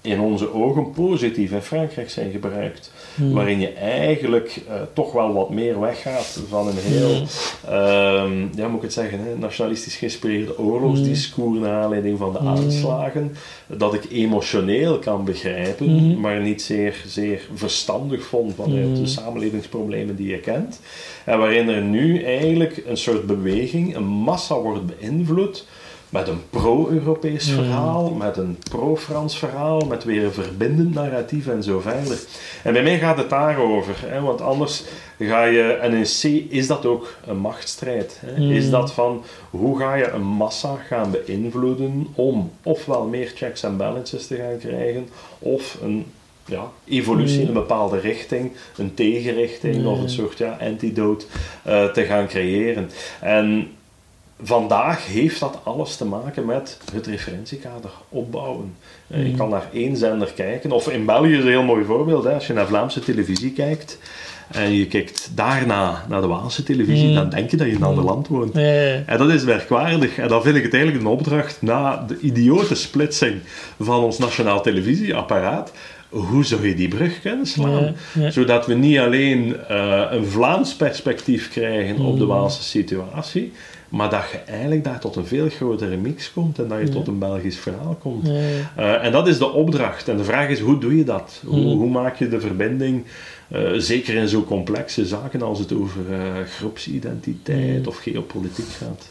[0.07, 2.92] in onze ogen positief in Frankrijk zijn gebruikt.
[3.14, 3.32] Hmm.
[3.32, 7.22] Waarin je eigenlijk eh, toch wel wat meer weggaat van een heel,
[7.68, 13.36] ehm, ja, moet ik het zeggen, hè, nationalistisch geïnspireerde oorlogsdiscours naar aanleiding van de aanslagen.
[13.66, 20.28] Dat ik emotioneel kan begrijpen, maar niet zeer, zeer verstandig vond vanuit de samenlevingsproblemen die
[20.28, 20.80] je kent.
[21.24, 25.66] En waarin er nu eigenlijk een soort beweging, een massa wordt beïnvloed
[26.17, 27.55] met een pro-Europees Mhm.
[27.55, 32.19] verhaal, met een pro-Frans verhaal, met weer een verbindend narratief en zo verder.
[32.62, 34.85] En bij mij gaat het daarover, hè, want anders
[35.19, 38.21] ga je, en in C is dat ook een machtsstrijd.
[38.27, 38.41] Hè?
[38.43, 38.51] Mhm.
[38.53, 43.77] Is dat van hoe ga je een massa gaan beïnvloeden om ofwel meer checks en
[43.77, 45.09] balances te gaan krijgen,
[45.39, 46.07] of een
[46.45, 51.25] ja, evolutie in een bepaalde richting, een tegenrichting of een soort ja, antidote
[51.62, 52.91] eh, te gaan creëren.
[53.21, 53.69] En
[54.43, 58.74] vandaag heeft dat alles te maken met het referentiekader opbouwen.
[59.07, 62.24] Eh, Je kan naar één zender kijken, of in België is een heel mooi voorbeeld,
[62.24, 63.99] hè, als je naar Vlaamse televisie kijkt
[64.53, 67.14] en je kijkt daarna naar de Waalse televisie, Mm.
[67.14, 68.55] dan denk je dat je in een ander land woont.
[69.07, 70.18] En dat is merkwaardig.
[70.18, 73.34] En dan vind ik het eigenlijk een opdracht na de idiote splitsing
[73.80, 75.72] van ons nationaal televisieapparaat.
[76.09, 77.84] Hoe zou je die brug kunnen slaan?
[77.84, 78.30] Ja, ja.
[78.30, 82.28] Zodat we niet alleen eh, een Vlaams perspectief krijgen op de Mm.
[82.28, 83.53] Waalse situatie,
[83.97, 87.07] maar dat je eigenlijk daar tot een veel grotere mix komt en dat je tot
[87.07, 88.26] een Belgisch verhaal komt.
[88.26, 88.72] Ja, ja.
[88.76, 90.09] Eh, en dat is de opdracht.
[90.09, 91.42] En de vraag is, hoe doe je dat?
[91.44, 93.05] Hoe, hoe maak je de verbinding,
[93.49, 96.18] eh, zeker in zo complexe zaken als het over eh,
[96.59, 99.11] groepsidentiteit of geopolitiek gaat?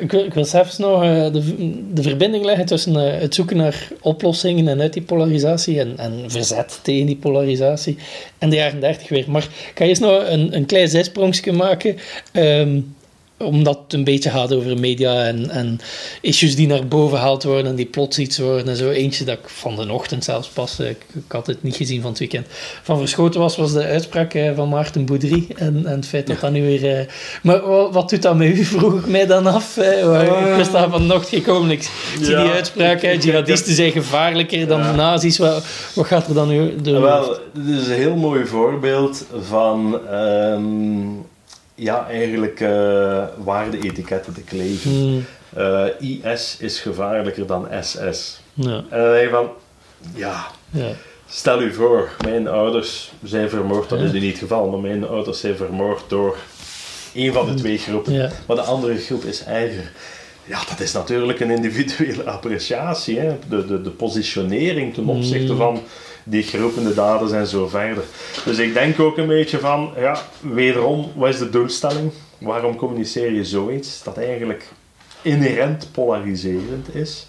[0.00, 1.42] Ik, wil, ik wil zelfs nog de,
[1.92, 6.80] de verbinding leggen tussen het zoeken naar oplossingen en uit die polarisatie en, en verzet
[6.82, 7.98] tegen die polarisatie
[8.38, 9.24] en de jaren 30 weer.
[9.28, 11.96] Maar ik ga eerst nog een, een klein zijsprongje maken.
[12.32, 12.80] ehm,
[13.44, 15.80] omdat het een beetje gaat over media en, en
[16.20, 18.90] issues die naar boven gehaald worden en die plots iets worden en zo.
[18.90, 22.00] Eentje dat ik van de ochtend zelfs pas, eh, ik, ik had het niet gezien
[22.00, 22.46] van het weekend,
[22.82, 25.46] van verschoten was, was de uitspraak eh, van Maarten Boudry.
[25.56, 26.98] En, en het feit dat dat nu weer...
[26.98, 27.06] eh,
[27.42, 29.76] maar wat, wat doet dat met u, vroeg ik mij dan af.
[29.76, 34.66] eh, waar- ik was daar vanochtend gekomen, ik zie die uitspraak, hè, jihadisten zijn gevaarlijker
[34.66, 34.94] dan Ja.
[34.94, 35.38] nazi's.
[35.38, 35.64] Wat,
[35.94, 37.00] wat gaat er dan nu door?
[37.00, 40.60] Wel, dit is een heel mooi voorbeeld van ehm,
[41.74, 44.90] ja, eigenlijk eh waarde-etiketten te kleven.
[44.90, 45.24] Hmm,
[45.56, 48.40] Eh, IS is gevaarlijker dan SS.
[48.54, 49.48] ja, En dan denk je van,
[50.14, 50.88] ja, ja.
[51.28, 54.04] stel u voor, mijn ouders zijn vermoord, dat Ja.
[54.04, 56.36] is nu niet het geval, maar mijn ouders zijn vermoord door
[57.14, 58.12] een van de twee groepen.
[58.12, 58.30] Ja.
[58.46, 59.92] Maar de andere groep is erger.
[60.44, 63.18] Ja, dat is natuurlijk een individuele appreciatie.
[63.18, 63.36] Hè?
[63.48, 65.58] De, de, de positionering ten opzichte Mm.
[65.58, 65.82] van
[66.24, 68.04] die groepen, de daders en zo verder.
[68.44, 72.12] Dus ik denk ook een beetje van, ja, wederom, wat is de doelstelling?
[72.38, 74.68] Waarom communiceer je zoiets dat eigenlijk
[75.22, 77.26] inherent polariserend is?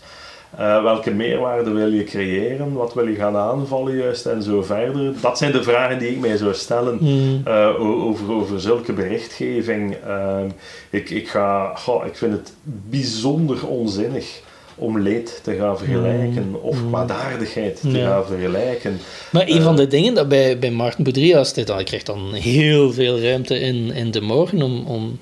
[0.57, 2.73] Eh, welke meerwaarde wil je creëren?
[2.73, 5.13] Wat wil je gaan aanvallen juist en zo verder?
[5.21, 9.95] Dat zijn de vragen die ik mij zou stellen Hmm, eh, over, over zulke berichtgeving.
[10.07, 10.49] Ehm,
[10.89, 14.41] ik, ik, ga, goh, ik vind het bijzonder onzinnig
[14.75, 18.07] om leed te gaan vergelijken of kwaadaardigheid te Ja.
[18.09, 18.99] gaan vergelijken.
[19.31, 22.93] Maar een Eh, van de dingen dat bij, bij als dit, hij krijgt dan heel
[22.93, 25.19] veel ruimte in, in de morgen om, om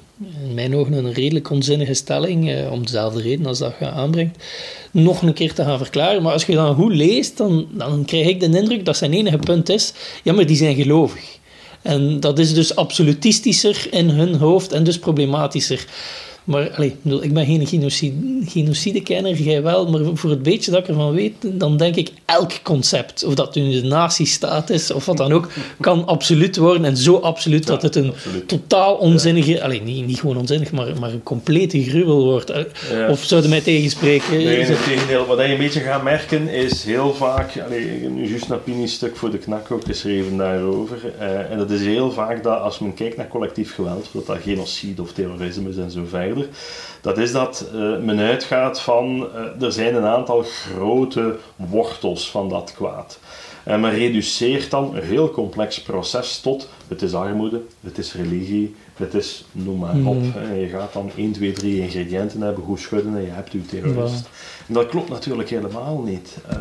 [0.47, 4.43] in mijn ogen een redelijk onzinnige stelling, eh, om dezelfde reden als dat je aanbrengt,
[4.91, 6.21] nog een keer te gaan verklaren.
[6.21, 9.37] Maar als je dan goed leest, dan, dan krijg ik de indruk dat zijn enige
[9.37, 9.93] punt is,
[10.23, 11.39] ja, maar die zijn gelovig.
[11.81, 15.85] En dat is dus absolutistischer in hun hoofd en dus problematischer.
[16.43, 18.15] Maar bedoel, ik ben geen genocide,
[18.45, 22.51] genocidekenner, jij wel, maar voor het beetje dat ik ervan weet, dan denk ik elk
[22.63, 26.97] concept, of dat nu de nazistaat is of wat dan ook, kan absoluut worden en
[26.97, 28.13] zo absoluut dat het een
[28.45, 29.67] totaal onzinnige, ja.
[29.67, 32.51] niet, niet gewoon onzinnig, maar, maar een complete gruwel wordt.
[32.91, 33.09] Ja.
[33.09, 34.37] Of zouden mij tegenspreken?
[34.37, 35.25] Nee, nee tegendeel.
[35.25, 39.31] Wat je een beetje gaat merken is heel vaak, allee, nu juist een opiniestuk voor
[39.31, 43.17] de knak ook geschreven daarover, uh, en dat is heel vaak dat als men kijkt
[43.17, 46.49] naar collectief geweld, dat dat genocide of terrorisme is en zo verder,
[47.01, 52.49] dat is dat uh, men uitgaat van uh, er zijn een aantal grote wortels van
[52.49, 53.19] dat kwaad.
[53.63, 58.75] En men reduceert dan een heel complex proces tot het is armoede, het is religie,
[58.95, 60.21] het is noem maar op.
[60.21, 60.33] Mm.
[60.49, 63.65] En je gaat dan 1, 2, 3 ingrediënten hebben, goed schudden en je hebt uw
[63.65, 64.29] terrorist.
[64.67, 66.37] En dat klopt natuurlijk helemaal niet.
[66.51, 66.57] Uh,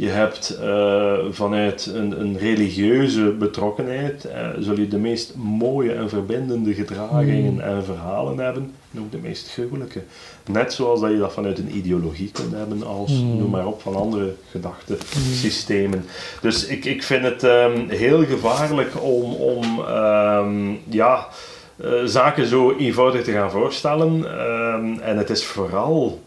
[0.00, 6.08] je hebt uh, vanuit een, een, religieuze betrokkenheid, uh, zul je de meest mooie en
[6.08, 7.60] verbindende gedragingen mm.
[7.60, 10.02] en verhalen hebben, en ook de meest gruwelijke.
[10.46, 13.38] Net zoals dat je dat vanuit een ideologie kunt hebben als, mm.
[13.38, 15.98] noem maar op, van andere gedachtesystemen.
[15.98, 16.04] Mm.
[16.40, 21.28] Dus ik, ik vind het um, heel gevaarlijk om, om um, ja,
[21.84, 24.40] uh, zaken zo eenvoudig te gaan voorstellen.
[24.48, 26.20] Um, en het is vooral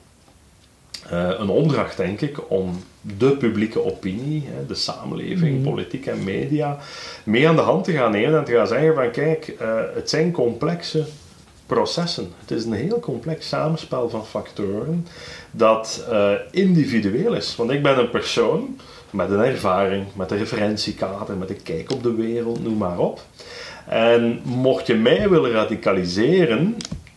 [1.10, 5.64] een opdracht, denk ik, om de publieke opinie, de samenleving, mm.
[5.64, 6.78] politiek en media,
[7.24, 10.10] mee aan de hand te gaan nemen en te gaan zeggen van kijk, uh, het
[10.10, 11.06] zijn complexe
[11.66, 12.32] processen.
[12.40, 15.08] Het is een heel complex samenspel van factoren
[15.52, 17.56] dat uh, individueel is.
[17.56, 18.80] Want ik ben een persoon
[19.10, 23.22] met een ervaring, met een referentiekader, met een kijk op de wereld, noem maar op.
[23.88, 26.76] En mocht je mij willen radicaliseren,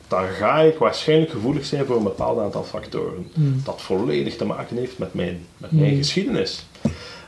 [0.08, 3.30] dan ga ik waarschijnlijk gevoelig zijn voor een bepaald aantal factoren.
[3.34, 3.60] Mm.
[3.64, 5.98] Dat volledig te maken heeft met mijn, met mijn mm.
[5.98, 6.66] geschiedenis.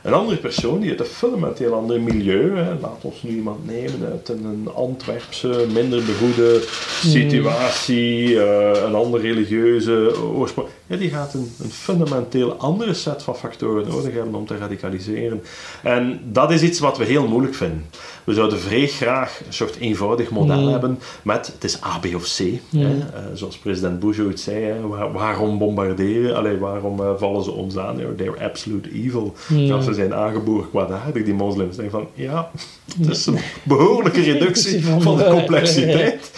[0.03, 4.09] Een andere persoon die uit een fundamenteel ander milieu, hè, laat ons nu iemand nemen
[4.11, 6.63] uit een Antwerpse, minder begoede
[7.03, 13.35] situatie, uh, een andere religieuze oorsprong, ja, die gaat een, een, fundamenteel andere set van
[13.35, 15.43] factoren nodig hebben om te radicaliseren.
[15.83, 17.85] En dat is iets wat we heel moeilijk vinden.
[18.23, 22.23] We zouden vrij graag een soort eenvoudig model hebben met het is A, B of
[22.23, 22.37] C.
[22.77, 22.95] Hè?
[22.95, 24.87] Uh, zoals president Bush ooit zei, hè?
[24.87, 26.35] Waar, waarom bombarderen?
[26.35, 27.95] Allee, waarom uh, vallen ze ons aan?
[28.17, 29.33] They're absolute evil.
[29.47, 31.75] Ze zijn aangeboren kwaadaardig, die moslims.
[31.75, 32.51] Denk van, ja,
[32.97, 36.31] het is een behoorlijke reductie van de complexiteit.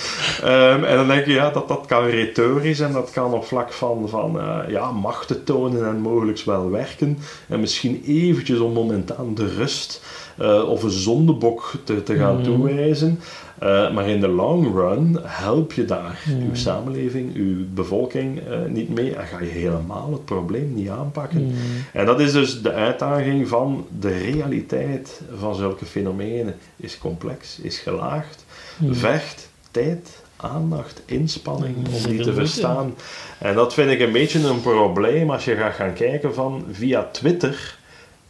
[0.43, 3.73] Um, en dan denk je, ja, dat, dat kan retorisch en dat kan op vlak
[3.73, 7.17] van, van uh, ja, macht te tonen en mogelijk wel werken.
[7.47, 10.01] En misschien eventjes om momentaan de rust
[10.39, 12.43] uh, of een zondebok te, te gaan mm.
[12.43, 13.19] toewijzen.
[13.63, 16.41] Uh, maar in de long run help je daar mm.
[16.49, 21.45] uw samenleving, uw bevolking uh, niet mee en ga je helemaal het probleem niet aanpakken.
[21.45, 21.53] Mm.
[21.93, 26.55] En dat is dus de uitdaging van de realiteit van zulke fenomenen.
[26.75, 28.45] Is complex, is gelaagd,
[28.89, 32.95] vecht tijd, aandacht, inspanning om die te verstaan.
[33.37, 37.09] En dat vind ik een beetje een probleem als je gaat gaan kijken van via
[37.11, 37.79] Twitter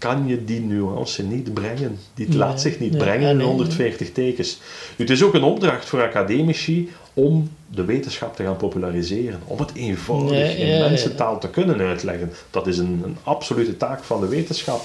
[0.01, 1.99] kan je die nuance niet brengen.
[2.14, 4.59] Die laat zich niet brengen in 140 tekens.
[4.95, 9.39] het is ook een opdracht voor academici om de wetenschap te gaan populariseren.
[9.45, 12.32] Om het eenvoudig in mensentaal te kunnen uitleggen.
[12.49, 14.84] Dat is een, een absolute taak van de wetenschap.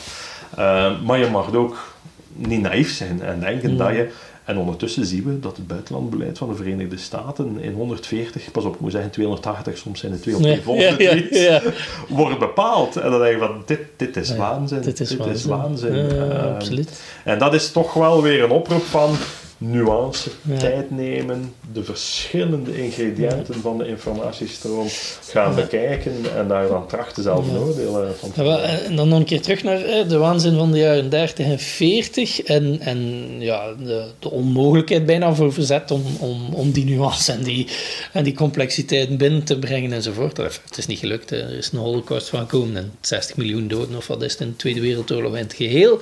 [0.58, 1.94] Uh, maar je mag ook
[2.34, 4.08] niet naïef zijn en denken dat je
[4.46, 8.74] en ondertussen zien we dat het buitenlandbeleid van de Verenigde Staten in 140, pas op,
[8.74, 11.62] ik moet zeggen 280, soms zijn het 200 ja, ja, ja,
[12.08, 12.96] wordt bepaald.
[12.96, 14.80] En dan denk je van, dit, dit is waanzin.
[14.80, 15.34] Dit is dit waanzin.
[15.34, 15.94] Is waanzin.
[15.94, 17.02] Uh, absoluut.
[17.24, 19.16] En dat is toch wel weer een oproep van,
[19.58, 24.86] nuance, tijd nemen, de verschillende ingrediënten van de informatiestroom
[25.28, 29.08] gaan bekijken en daar dan trachten zelf een oordeel eh, van te ja, En dan
[29.08, 32.80] nog een keer terug naar eh, de waanzin van de jaren 30 en 40 en,
[32.80, 37.66] en ja, de, de onmogelijkheid bijna voor verzet om, om, om die nuance en die,
[38.12, 40.36] en die complexiteit binnen te brengen enzovoort.
[40.36, 44.06] Het is niet gelukt, er is een holocaust van gekomen en 60 miljoen doden of
[44.06, 46.00] wat is het in de Tweede Wereldoorlog in het geheel.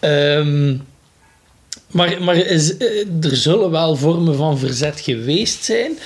[0.00, 0.82] Um,
[1.86, 5.98] maar, maar eh, er zullen wel vormen van verzet geweest zijn.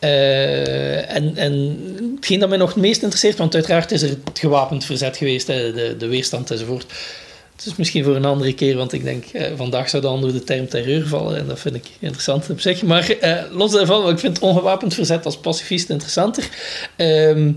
[0.00, 1.78] Uh, en, en
[2.16, 5.46] hetgeen dat mij nog het meest interesseert, want uiteraard is er het gewapend verzet geweest,
[5.46, 6.86] de, de weerstand enzovoort.
[7.58, 10.32] Het is misschien voor een andere keer, want ik denk, eh, vandaag zou de onder
[10.32, 12.82] de term terreur vallen en dat vind ik interessant op zich.
[12.82, 16.48] Maar eh, los daarvan, ik vind ongewapend verzet als pacifist interessanter.
[16.96, 17.52] Ehm,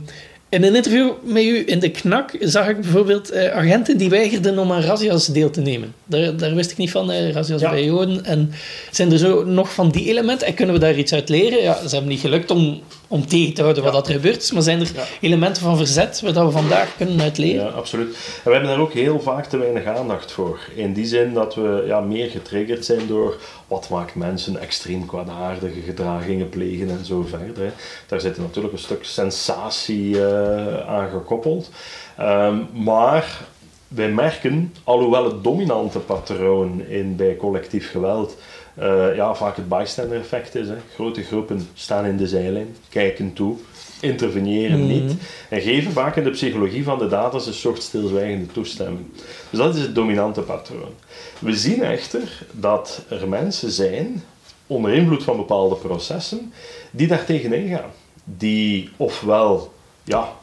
[0.52, 4.60] in een interview met u in de knak zag ik bijvoorbeeld uh, agenten die weigerden
[4.60, 5.94] om aan razzia's deel te nemen.
[6.06, 8.26] Daar, daar wist ik niet van, uh, razzia's bij Joden.
[8.26, 8.52] En
[8.92, 10.48] zijn er zo nog van die elementen?
[10.48, 11.62] En kunnen we daar iets uit leren?
[11.62, 12.82] Ja, ze hebben niet gelukt om
[13.12, 14.52] om tegen te houden wat dat er gebeurd is.
[14.52, 14.92] Maar zijn er
[15.22, 17.66] elementen van verzet waar we vandaag kunnen uit leren?
[17.66, 18.08] Ja, absoluut.
[18.08, 20.60] En we hebben daar ook heel vaak te weinig aandacht voor.
[20.76, 23.38] In die zin dat we ja, meer getriggerd zijn door
[23.72, 27.74] wat maakt mensen extreem kwaadaardige gedragingen plegen en zo verder.
[28.08, 31.70] Daar zit natuurlijk een stuk sensatie uh, aan gekoppeld.
[32.18, 33.42] Ehm, maar
[33.88, 38.38] wij merken, alhoewel het dominante patroon in, bij collectief geweld
[38.80, 40.68] uh, ja, vaak het bystander effect is.
[40.68, 40.76] Hè.
[40.94, 43.58] Grote groepen staan in de zijlijn, kijken toe,
[44.02, 44.88] interveneren mhm.
[44.88, 45.14] niet
[45.50, 49.06] en geven vaak in de psychologie van de daders een soort stilzwijgende toestemming.
[49.50, 50.94] Dus dat is het dominante patroon.
[51.40, 54.24] We zien echter dat er mensen zijn,
[54.68, 56.54] onder invloed van bepaalde processen,
[56.92, 57.90] die daar tegenin gaan.
[58.24, 59.74] Die ofwel
[60.04, 60.34] ja,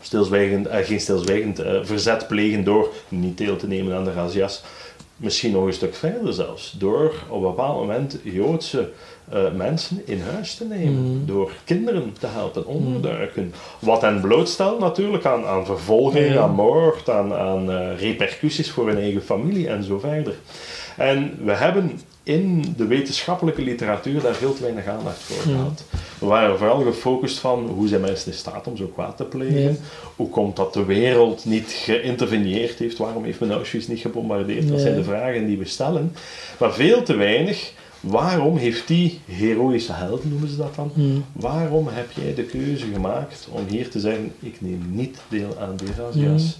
[0.00, 4.62] stilzwijgend, eh, geen stilzwijgend eh, verzet plegen door niet deel te nemen aan de razzia's,
[5.20, 8.90] misschien nog een stuk verder zelfs, door op een bepaald moment Joodse
[9.34, 11.26] uh, mensen in huis te nemen, mm.
[11.26, 13.42] door kinderen te helpen onderduiken.
[13.42, 13.52] Mm.
[13.78, 18.98] Wat hen blootstelt natuurlijk aan, aan vervolging, aan moord, aan, aan uh, repercussies voor hun
[18.98, 20.34] eigen familie en zo verder.
[20.96, 25.84] En we hebben in de wetenschappelijke literatuur daar veel te weinig aandacht voor gehad.
[26.18, 29.78] We waren vooral gefocust van hoe zijn mensen in staat om zo kwaad te plegen?
[30.16, 32.98] Hoe komt dat de wereld niet geïnterveneerd heeft?
[32.98, 34.68] Waarom heeft men Auschwitz niet gebombardeerd?
[34.68, 36.12] Dat zijn de vragen die we stellen.
[36.58, 40.92] Maar veel te weinig Waarom heeft die heroïsche held, noemen ze dat dan,
[41.32, 45.76] waarom heb jij de keuze gemaakt om hier te zeggen, ik neem niet deel aan
[45.76, 46.56] die razzia's?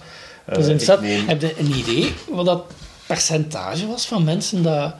[0.49, 1.27] Uh, neem...
[1.27, 2.63] Heb je een idee wat dat
[3.05, 4.93] percentage was van mensen dat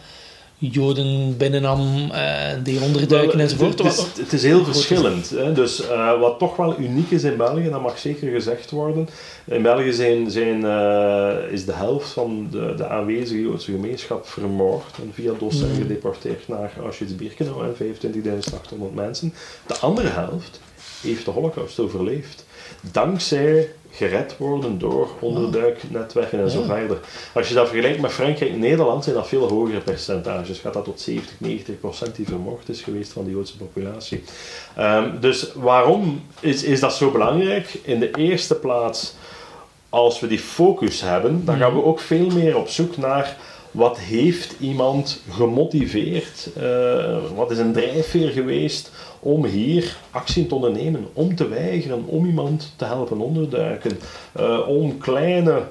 [0.64, 3.78] Joden binnennam, uh, die onderduiken enzovoort.
[3.78, 5.30] Het is, het is heel verschillend.
[5.30, 5.53] Hè?
[5.53, 9.09] Dus uh, wat toch wel uniek is in België, dat mag zeker gezegd worden.
[9.45, 14.95] In België zijn, zijn, uh, is de helft van de, de aanwezige Joodse gemeenschap vermoord
[14.95, 15.76] en via DOS mm.
[15.76, 19.34] gedeporteerd naar Auschwitz-Birkenau en 25.800 mensen.
[19.68, 20.59] De andere helft
[21.01, 22.45] heeft de Holocaust overleefd.
[22.82, 26.99] Dankzij gered worden door onderduiknetwerken en zo verder.
[27.34, 30.59] Als je dat vergelijkt met Frankrijk en Nederland, zijn dat veel hogere percentages.
[30.59, 34.23] Gaat dat tot 70, 90 procent die vermoord is geweest van de Joodse populatie.
[34.79, 37.79] Um, dus waarom is, is dat zo belangrijk?
[37.84, 39.13] In de eerste plaats,
[39.89, 43.38] als we die focus hebben, dan gaan we ook veel meer op zoek naar
[43.72, 46.49] wat heeft iemand gemotiveerd?
[46.57, 52.26] Uh, wat is een drijfveer geweest om hier actie te ondernemen, om te weigeren, om
[52.26, 53.99] iemand te helpen onderduiken,
[54.39, 55.61] uh, om kleine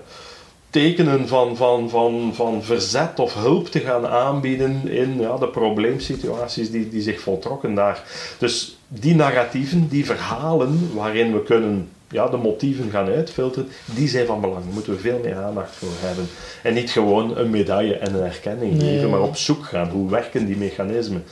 [0.71, 6.71] tekenen van, van, van, van verzet of hulp te gaan aanbieden in ja, de probleemsituaties
[6.71, 8.03] die, die zich voltrokken daar.
[8.39, 14.27] Dus die narratieven, die verhalen waarin we kunnen ja, de motieven gaan uitfilteren, die zijn
[14.27, 14.65] van belang.
[14.65, 16.29] Daar moeten we veel meer aandacht voor hebben.
[16.63, 19.89] En niet gewoon een medaille en een erkenning geven, maar op zoek gaan.
[19.89, 21.25] Hoe werken die mechanismen?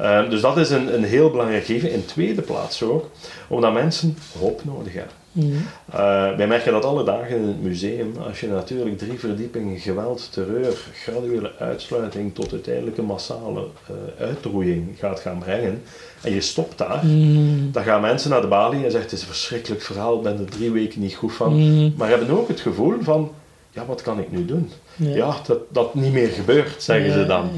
[0.00, 1.92] Uh, dus dat is een, een heel belangrijk gegeven.
[1.92, 3.10] In tweede plaats ook,
[3.48, 5.23] omdat mensen hoop nodig hebben.
[5.34, 5.52] Mm.
[5.94, 8.14] Uh, wij merken dat alle dagen in het museum.
[8.26, 14.88] Als je natuurlijk drie verdiepingen geweld, terreur, graduele uitsluiting tot uiteindelijk een massale uh, uitroeiing
[14.98, 15.82] gaat gaan brengen,
[16.22, 17.72] en je stopt daar, mm.
[17.72, 20.38] dan gaan mensen naar de balie en zeggen: Het is een verschrikkelijk verhaal, ik ben
[20.38, 21.54] er drie weken niet goed van.
[21.54, 21.94] Mm.
[21.96, 23.30] Maar hebben ook het gevoel van:
[23.74, 24.70] Ja, wat kan ik nu doen?
[24.96, 27.50] Ja, dat, dat niet meer gebeurt, zeggen ze dan.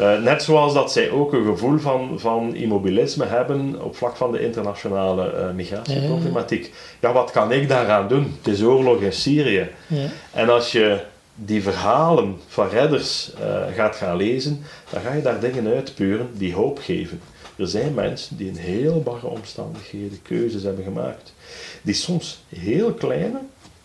[0.00, 4.32] Uh, net zoals dat zij ook een gevoel van, van immobilisme hebben op vlak van
[4.32, 6.72] de internationale uh, migratieproblematiek.
[7.00, 8.34] Ja, wat kan ik daaraan doen?
[8.42, 9.68] Het is oorlog in Syrië.
[10.32, 11.00] En als je
[11.34, 16.54] die verhalen van redders uh, gaat gaan lezen, dan ga je daar dingen uitpuren die
[16.54, 17.20] hoop geven.
[17.56, 21.34] Er zijn mensen die in heel barre omstandigheden keuzes hebben gemaakt.
[21.82, 23.38] Die soms heel kleine,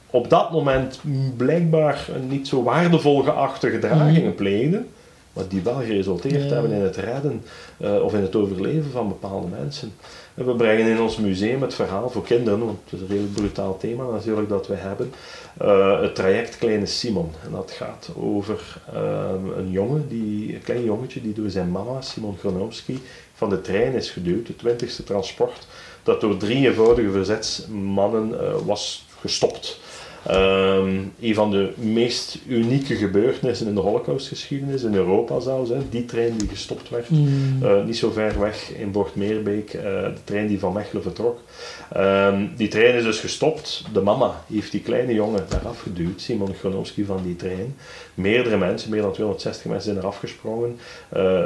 [0.10, 1.00] op dat moment
[1.38, 4.36] blijkbaar niet zo waardevol geachte gedragingen mhm.
[4.36, 4.88] plegen,
[5.34, 7.44] maar die wel geresulteerd hebben in het redden
[7.78, 9.94] uh, of in het overleven van bepaalde mensen.
[10.34, 13.34] En we brengen in ons museum het verhaal voor kinderen, want het is een redelijk
[13.34, 15.14] brutaal thema natuurlijk dat we hebben,
[15.62, 17.32] uh, het traject Kleine Simon.
[17.46, 22.02] En dat gaat over uh, een jongen, die, een klein jongetje, die door zijn mama,
[22.02, 23.02] Simon Gronomski,
[23.34, 25.68] van de trein is geduwd, het twintigste transport,
[26.04, 29.80] dat door drie eenvoudige verzetsmannen uh, was gestopt.
[30.28, 35.70] Um, een van de meest unieke gebeurtenissen in de Holocaustgeschiedenis, in Europa zelfs.
[35.70, 35.78] Hè.
[35.90, 37.60] Die trein die gestopt werd, mm.
[37.64, 41.40] uh, niet zo ver weg in Bord-Meerbeek, uh, de trein die van Mechelen vertrok.
[41.98, 43.84] Um, die trein is dus gestopt.
[43.94, 47.76] De mama heeft die kleine jongen eraf geduwd, Simon Gronowski van die trein.
[48.14, 50.80] Meerdere mensen, meer dan 260 mensen zijn eraf gesprongen.
[51.18, 51.46] Uh,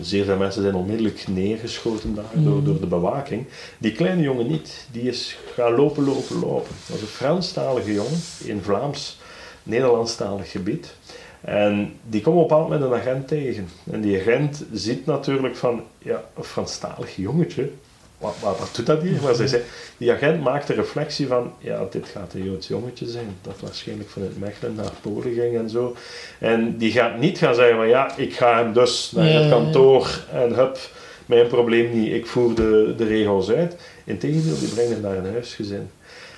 [0.00, 2.64] zeer veel mensen zijn onmiddellijk neergeschoten daar door, mm.
[2.64, 3.46] door de bewaking.
[3.78, 6.74] Die kleine jongen niet, die is gaan lopen, lopen, lopen.
[6.80, 9.18] Dat was een Franstalige jongen in Vlaams,
[9.62, 10.94] Nederlandstalig gebied.
[11.40, 13.68] En die komen op een bepaald moment een agent tegen.
[13.90, 17.70] En die agent ziet natuurlijk van, ja, een Franstalig jongetje,
[18.18, 19.22] wat, wat, wat doet dat hier?
[19.22, 19.62] Maar zij zei,
[19.96, 24.10] die agent maakt de reflectie van, ja, dit gaat een Joods jongetje zijn, dat waarschijnlijk
[24.10, 25.96] vanuit Mechelen naar Polen ging en zo.
[26.38, 30.20] En die gaat niet gaan zeggen van, ja, ik ga hem dus naar het kantoor
[30.32, 30.78] en hup,
[31.26, 33.76] mijn probleem niet, ik voer de, de regels uit.
[34.04, 35.90] Integendeel, die brengen naar een huisgezin.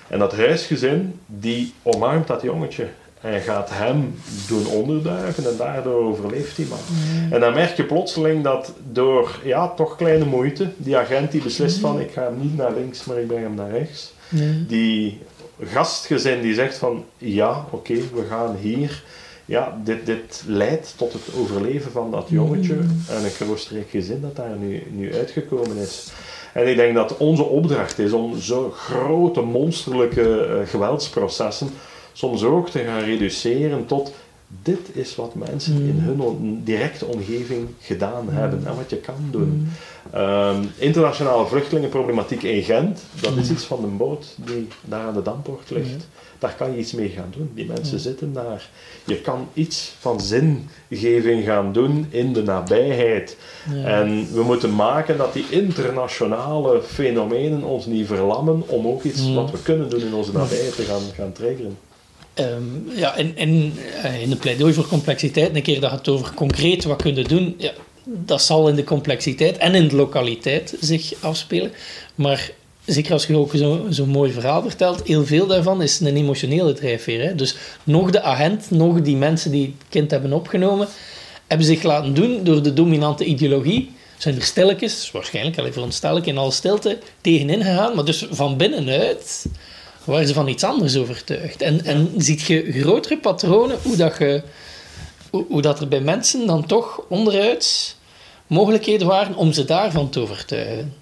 [0.08, 2.86] En dat huisgezin, die omarmt dat jongetje.
[3.20, 6.78] En gaat hem doen onderduiken en daardoor overleeft die man.
[7.30, 11.78] En dan merk je plotseling dat door ja, toch kleine moeite, die agent die beslist
[11.78, 14.12] van ik ga hem niet naar links, maar ik breng hem naar rechts.
[14.66, 15.18] Die
[15.62, 19.02] gastgezin die zegt van ja, oké, we gaan hier.
[19.44, 22.74] Ja, dit, dit leidt tot het overleven van dat jongetje
[23.08, 26.12] en een kroostrijk gezin dat daar nu, nu uitgekomen is.
[26.52, 31.70] En ik denk dat onze opdracht is om zo grote, monsterlijke uh, geweldsprocessen
[32.18, 34.12] soms ook te gaan reduceren tot
[34.62, 36.20] dit is wat mensen in mm.
[36.20, 38.36] hun directe omgeving gedaan mm.
[38.36, 39.48] hebben en wat je kan doen.
[40.12, 40.20] Mm.
[40.20, 45.22] Um, internationale vluchtelingenproblematiek in Gent, dat is iets van de boot die daar aan de
[45.22, 46.08] Dampoort ligt.
[46.38, 47.50] Daar kan je iets mee gaan doen.
[47.54, 48.68] Die mensen zitten daar.
[49.04, 53.36] Je kan iets van zingeving gaan doen in de nabijheid.
[53.84, 59.50] En we moeten maken dat die internationale fenomenen ons niet verlammen om ook iets wat
[59.50, 61.76] we kunnen doen in onze nabijheid te gaan, gaan triggeren.
[62.41, 63.72] Um, ja, en, en
[64.05, 67.55] uh, in de pleidooi voor complexiteit, een keer dat het over concreet wat kunnen doen,
[67.59, 67.72] ja,
[68.05, 71.70] dat zal in de complexiteit en in de lokaliteit zich afspelen.
[72.14, 72.51] Maar
[72.84, 76.72] zeker als je ook zo'n zo mooi verhaal vertelt, heel veel daarvan is een emotionele
[76.72, 77.24] drijfveer.
[77.24, 77.34] Hè?
[77.34, 80.89] Dus nog de agent, nog die mensen die het kind hebben opgenomen,
[81.47, 83.91] hebben zich laten doen door de dominante ideologie.
[84.18, 87.95] Zijn er stilletjes, waarschijnlijk, alleen veronderstel ik, in alle stilte, tegenin gegaan.
[87.95, 89.47] Maar dus van binnenuit
[90.09, 91.62] waren ze van iets anders overtuigd.
[91.62, 94.42] En, en ziet je grotere patronen hoe dat, je,
[95.30, 97.96] hoe, hoe dat er bij mensen dan toch onderuit
[98.46, 100.94] mogelijkheden waren om ze daarvan te overtuigen.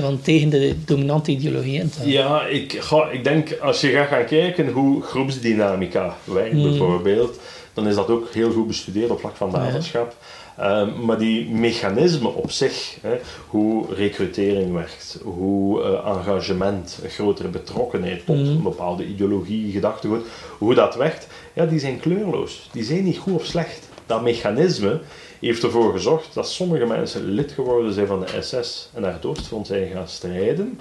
[0.00, 4.08] Van tegen de dominante ideologie in te Ja, ik, ga, ik denk als je gaat
[4.08, 6.62] gaan kijken hoe groepsdynamica werkt hmm.
[6.62, 7.40] bijvoorbeeld,
[7.72, 10.16] dan is dat ook heel goed bestudeerd op vlak van daderschap.
[10.56, 13.16] Ehm, maar die mechanismen op zich, hè,
[13.48, 18.46] hoe recrutering werkt, hoe uh, engagement, grotere betrokkenheid tot mhm.
[18.46, 20.26] een bepaalde ideologie, gedachtegoed,
[20.58, 22.68] hoe dat werkt, ja, die zijn kleurloos.
[22.72, 23.88] Die zijn niet goed of slecht.
[24.06, 25.00] Dat mechanisme
[25.46, 29.24] heeft ervoor gezorgd dat sommige mensen lid geworden zijn van de SS en naar het
[29.24, 30.78] Oostfront zijn gaan strijden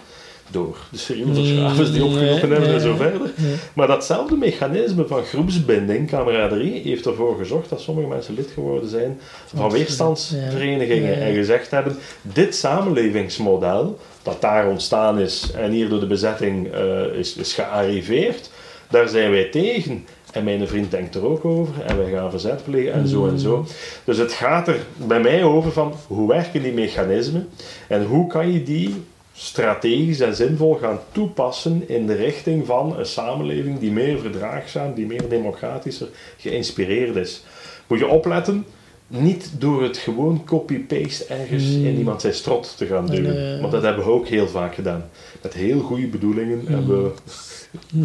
[0.49, 3.31] door de serieuze die opgeroepen hebben en zo verder.
[3.73, 9.19] Maar datzelfde mechanisme van groepsbinding, camaraderie, heeft ervoor gezorgd dat sommige mensen lid geworden zijn
[9.45, 16.07] van weerstandsverenigingen en gezegd hebben, dit samenlevingsmodel dat daar ontstaan is en hier door de
[16.07, 18.49] bezetting uh, is, is gearriveerd,
[18.89, 20.05] daar zijn wij tegen.
[20.33, 23.39] En mijn vriend denkt er ook over en wij gaan verzet plegen en zo en
[23.39, 23.65] zo.
[24.03, 27.49] Dus het gaat er bij mij over van hoe werken die mechanismen
[27.87, 28.95] en hoe kan je die
[29.33, 35.05] strategisch en zinvol gaan toepassen in de richting van een samenleving die meer verdraagzaam, die
[35.05, 36.07] meer democratischer
[36.37, 37.43] geïnspireerd is.
[37.87, 38.65] Moet je opletten,
[39.07, 41.85] niet door het gewoon copy-paste ergens mm.
[41.85, 43.59] in iemand zijn strot te gaan duwen.
[43.59, 45.09] Want dat hebben we ook heel vaak gedaan.
[45.41, 46.73] Met heel goede bedoelingen mm.
[46.73, 47.11] hebben we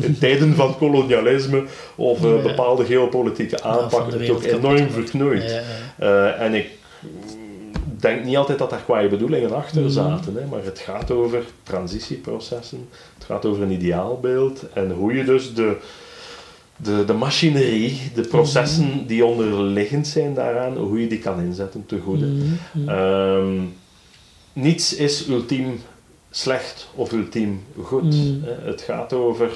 [0.02, 1.64] in tijden van kolonialisme
[1.96, 5.62] of uh, bepaalde geopolitieke aanpakken het ook enorm verknoeid.
[6.00, 6.70] Uh, en ik
[8.00, 9.90] denk niet altijd dat daar kwaaie bedoelingen achter mhm.
[9.90, 15.24] zaten, hè, maar het gaat over transitieprocessen, het gaat over een ideaalbeeld en hoe je
[15.24, 15.76] dus de,
[16.82, 19.06] de, de machinerie, de processen mhm.
[19.06, 22.26] die onderliggend zijn daaraan, hoe je die kan inzetten te goede.
[22.26, 22.88] Mhm.
[22.88, 23.60] Ehm,
[24.52, 25.80] niets is ultiem
[26.30, 28.14] slecht of ultiem goed.
[28.44, 29.50] Het gaat over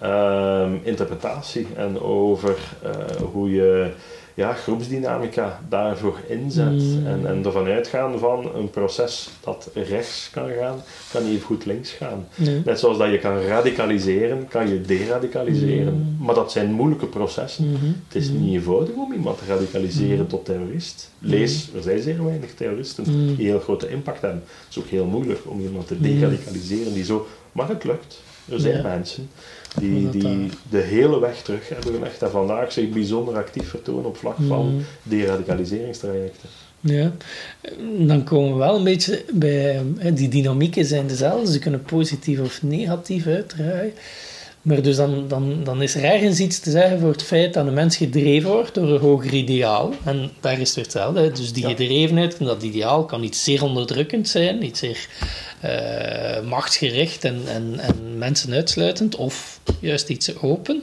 [0.00, 3.92] ehm, interpretatie en over uh, hoe je
[4.38, 6.82] ja, groepsdynamica daarvoor inzet.
[6.82, 7.06] Mm.
[7.06, 10.82] En, en ervan uitgaan van een proces dat rechts kan gaan,
[11.12, 12.26] kan even goed links gaan.
[12.64, 15.94] Net zoals dat je kan radicaliseren, kan je deradicaliseren.
[15.94, 16.16] Mm.
[16.24, 17.68] Maar dat zijn moeilijke processen.
[17.68, 18.00] Mm-hmm.
[18.06, 20.28] Het is niet eenvoudig om iemand te radicaliseren mm.
[20.28, 21.10] tot terrorist.
[21.18, 23.04] Lees, er zijn zeer weinig terroristen
[23.36, 24.42] die heel grote impact hebben.
[24.46, 27.26] Het is ook heel moeilijk om iemand te deradicaliseren die zo...
[27.52, 28.20] Maar het lukt.
[28.48, 29.28] Er zijn mensen
[29.76, 34.16] die, die de hele weg terug hebben gelegd en vandaag zich bijzonder actief vertonen op
[34.16, 34.84] vlak van mm.
[35.02, 36.48] deradicaliseringstrajecten.
[36.80, 37.12] Ja,
[37.98, 39.82] dan komen we wel een beetje bij,
[40.14, 43.92] die dynamieken zijn dezelfde, ze kunnen positief of negatief uitdraaien.
[44.68, 47.66] Maar dus dan, dan, dan is er ergens iets te zeggen voor het feit dat
[47.66, 49.92] een mens gedreven wordt door een hoger ideaal.
[50.04, 51.30] En daar is het weer hetzelfde.
[51.32, 55.06] Dus die gedrevenheid en dat ideaal kan iets zeer onderdrukkend zijn, iets zeer
[55.64, 60.82] uh, machtsgericht en, en, en mensen uitsluitend, of juist iets open.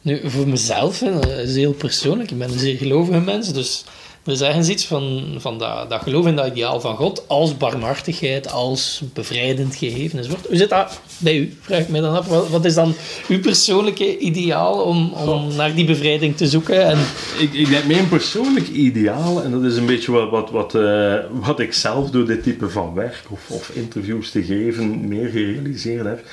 [0.00, 3.84] Nu, voor mezelf, dat is heel persoonlijk, ik ben een zeer gelovige mens, dus
[4.24, 7.56] Er is ergens iets van, van dat, dat geloof in dat ideaal van God als
[7.56, 10.46] barmhartigheid, als bevrijdend gegeven enzovoort.
[10.46, 11.56] Hoe zit dat bij u?
[11.60, 12.26] Vraag ik mij dan af.
[12.26, 12.94] Wat, wat is dan
[13.28, 16.86] uw persoonlijke ideaal om, om naar die bevrijding te zoeken?
[16.86, 16.98] En...
[17.38, 21.14] Ik, ik denk, mijn persoonlijk ideaal, en dat is een beetje wat, wat, wat, uh,
[21.30, 26.04] wat ik zelf door dit type van werk of, of interviews te geven meer gerealiseerd
[26.04, 26.24] heb,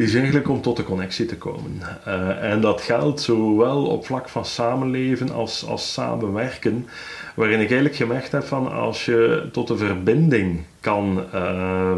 [0.00, 1.80] is eigenlijk om tot de connectie te komen.
[2.06, 6.86] Uh, en dat geldt zowel op vlak van samenleven als, als samenwerken.
[7.34, 11.96] Waarin ik eigenlijk gemerkt heb van als je tot de verbinding kan uh,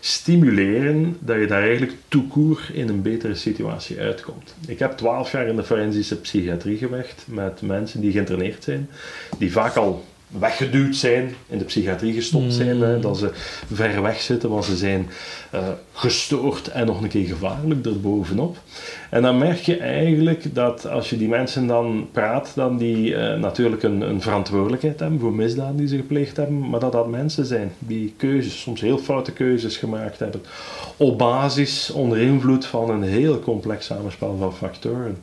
[0.00, 4.54] stimuleren, dat je daar eigenlijk toekoer in een betere situatie uitkomt.
[4.66, 8.88] Ik heb twaalf jaar in de forensische psychiatrie gewerkt met mensen die geïnterneerd zijn,
[9.38, 13.00] die vaak al weggeduwd zijn, in de psychiatrie gestopt zijn, hè, mm.
[13.00, 13.30] dat ze
[13.72, 15.08] ver weg zitten, want ze zijn
[15.54, 15.60] uh,
[15.92, 18.56] gestoord en nog een keer gevaarlijk erbovenop.
[19.10, 23.34] En dan merk je eigenlijk dat als je die mensen dan praat, dan die uh,
[23.34, 27.44] natuurlijk een, een, verantwoordelijkheid hebben voor misdaden die ze gepleegd hebben, maar dat dat mensen
[27.44, 30.42] zijn die keuzes, soms heel foute keuzes gemaakt hebben,
[30.96, 35.18] op basis, onder invloed van een heel complex samenspel van factoren.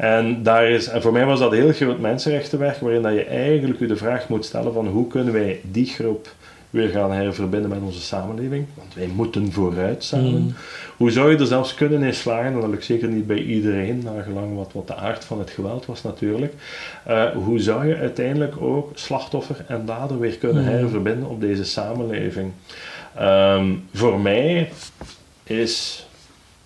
[0.00, 3.80] En, daar is, en voor mij was dat heel groot mensenrechtenwerk, waarin dat je eigenlijk
[3.80, 6.28] je de vraag moet stellen van hoe kunnen wij die groep
[6.70, 8.66] weer gaan herverbinden met onze samenleving.
[8.74, 10.42] Want wij moeten vooruit samen.
[10.42, 10.54] Mm.
[10.96, 14.02] Hoe zou je er zelfs kunnen in slagen, en dat lukt zeker niet bij iedereen,
[14.04, 16.54] nagelang wat, wat de aard van het geweld was natuurlijk.
[17.08, 20.68] Uh, hoe zou je uiteindelijk ook slachtoffer en dader weer kunnen mm.
[20.68, 22.52] herverbinden op deze samenleving?
[23.20, 24.70] Um, voor mij
[25.44, 26.06] is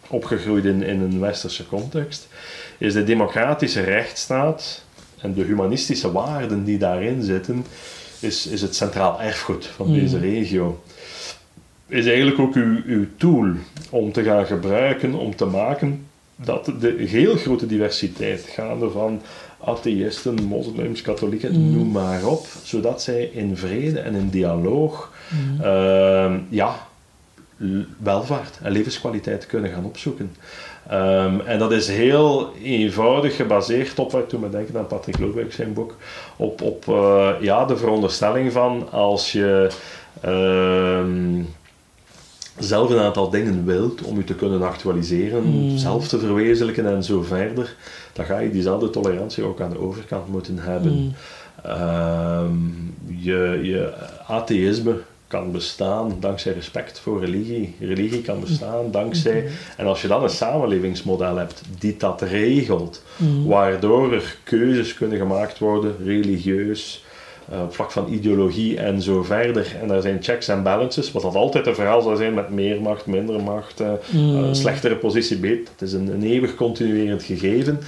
[0.08, 2.28] opgegroeid in, in een westerse context,
[2.78, 4.84] is de democratische rechtsstaat
[5.20, 7.64] en de humanistische waarden die daarin zitten,
[8.20, 9.94] is, is het centraal erfgoed van mm.
[9.94, 10.82] deze regio.
[11.86, 13.52] Is eigenlijk ook uw, uw tool
[13.90, 16.06] om te gaan gebruiken, om te maken
[16.36, 19.22] dat de heel grote diversiteit, gaande van
[19.64, 21.76] atheïsten, moslims, katholieken, mm.
[21.76, 25.60] noem maar op, zodat zij in vrede en in dialoog mm.
[25.60, 26.86] uh, ja,
[27.98, 30.36] welvaart en levenskwaliteit kunnen gaan opzoeken.
[30.92, 35.52] Um, en dat is heel eenvoudig gebaseerd op, ik toen me denken aan Patrick Lodewijk
[35.52, 35.96] zijn boek,
[36.36, 39.70] op, op uh, ja, de veronderstelling van als je
[40.24, 41.44] uh,
[42.58, 45.76] zelf een aantal dingen wilt om je te kunnen actualiseren, mm.
[45.76, 47.76] zelf te verwezenlijken en zo verder,
[48.12, 50.92] dan ga je diezelfde tolerantie ook aan de overkant moeten hebben.
[50.92, 51.14] Mm.
[51.66, 53.92] Um, je, je
[54.26, 54.96] atheïsme
[55.34, 57.74] kan bestaan dankzij respect voor religie.
[57.80, 59.40] Religie kan bestaan dankzij.
[59.40, 59.52] Mhm.
[59.76, 63.44] En als je dan een samenlevingsmodel hebt die dat regelt, mhm.
[63.44, 67.04] waardoor er keuzes kunnen gemaakt worden, religieus,
[67.52, 69.76] uh, op vlak van ideologie en zo verder.
[69.80, 72.80] En daar zijn checks en balances, wat dat altijd een verhaal zal zijn met meer
[72.80, 75.64] macht, minder macht, uh, een slechtere positie, beter.
[75.76, 77.80] Dat is een, een eeuwig continuerend gegeven.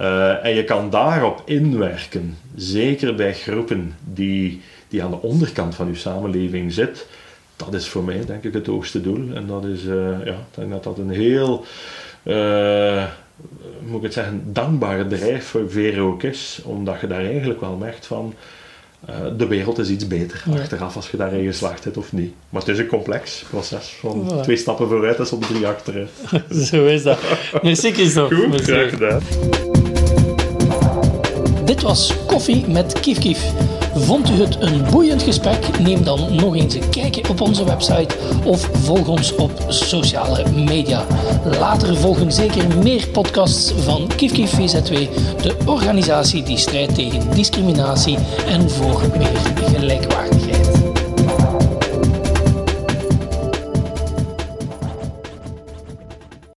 [0.00, 4.60] Uh, en je kan daarop inwerken, zeker bij groepen die
[4.94, 7.06] die aan de onderkant van uw samenleving zit,
[7.56, 9.34] dat is voor mij denk ik het hoogste doel.
[9.34, 9.94] En dat is, uh,
[10.24, 11.64] ja, ik denk dat dat een heel,
[12.22, 13.04] uh,
[13.86, 17.76] moet ik het zeggen, dankbare drijf voor Vero ook is, omdat je daar eigenlijk wel
[17.76, 18.34] merkt van,
[19.08, 22.34] uh, de wereld is iets beter achteraf als je daarin geslaagd hebt of niet.
[22.48, 26.10] Maar het is een complex proces van twee stappen vooruit en soms drie achteruit.
[26.70, 27.18] Zo is dat.
[27.62, 28.34] Merci Christophe.
[28.34, 29.22] Goed, graag gedaan.
[31.64, 33.82] Dit was Koffie met Kief Kief.
[33.96, 35.78] Vond u het een boeiend gesprek?
[35.78, 38.14] Neem dan nog eens een kijkje op onze website
[38.44, 41.04] of volg ons op sociale media.
[41.58, 44.94] Later volgen zeker meer podcasts van Kief VZW,
[45.42, 48.18] de organisatie die strijdt tegen discriminatie
[48.48, 50.33] en voor meer gelijkwaardigheid.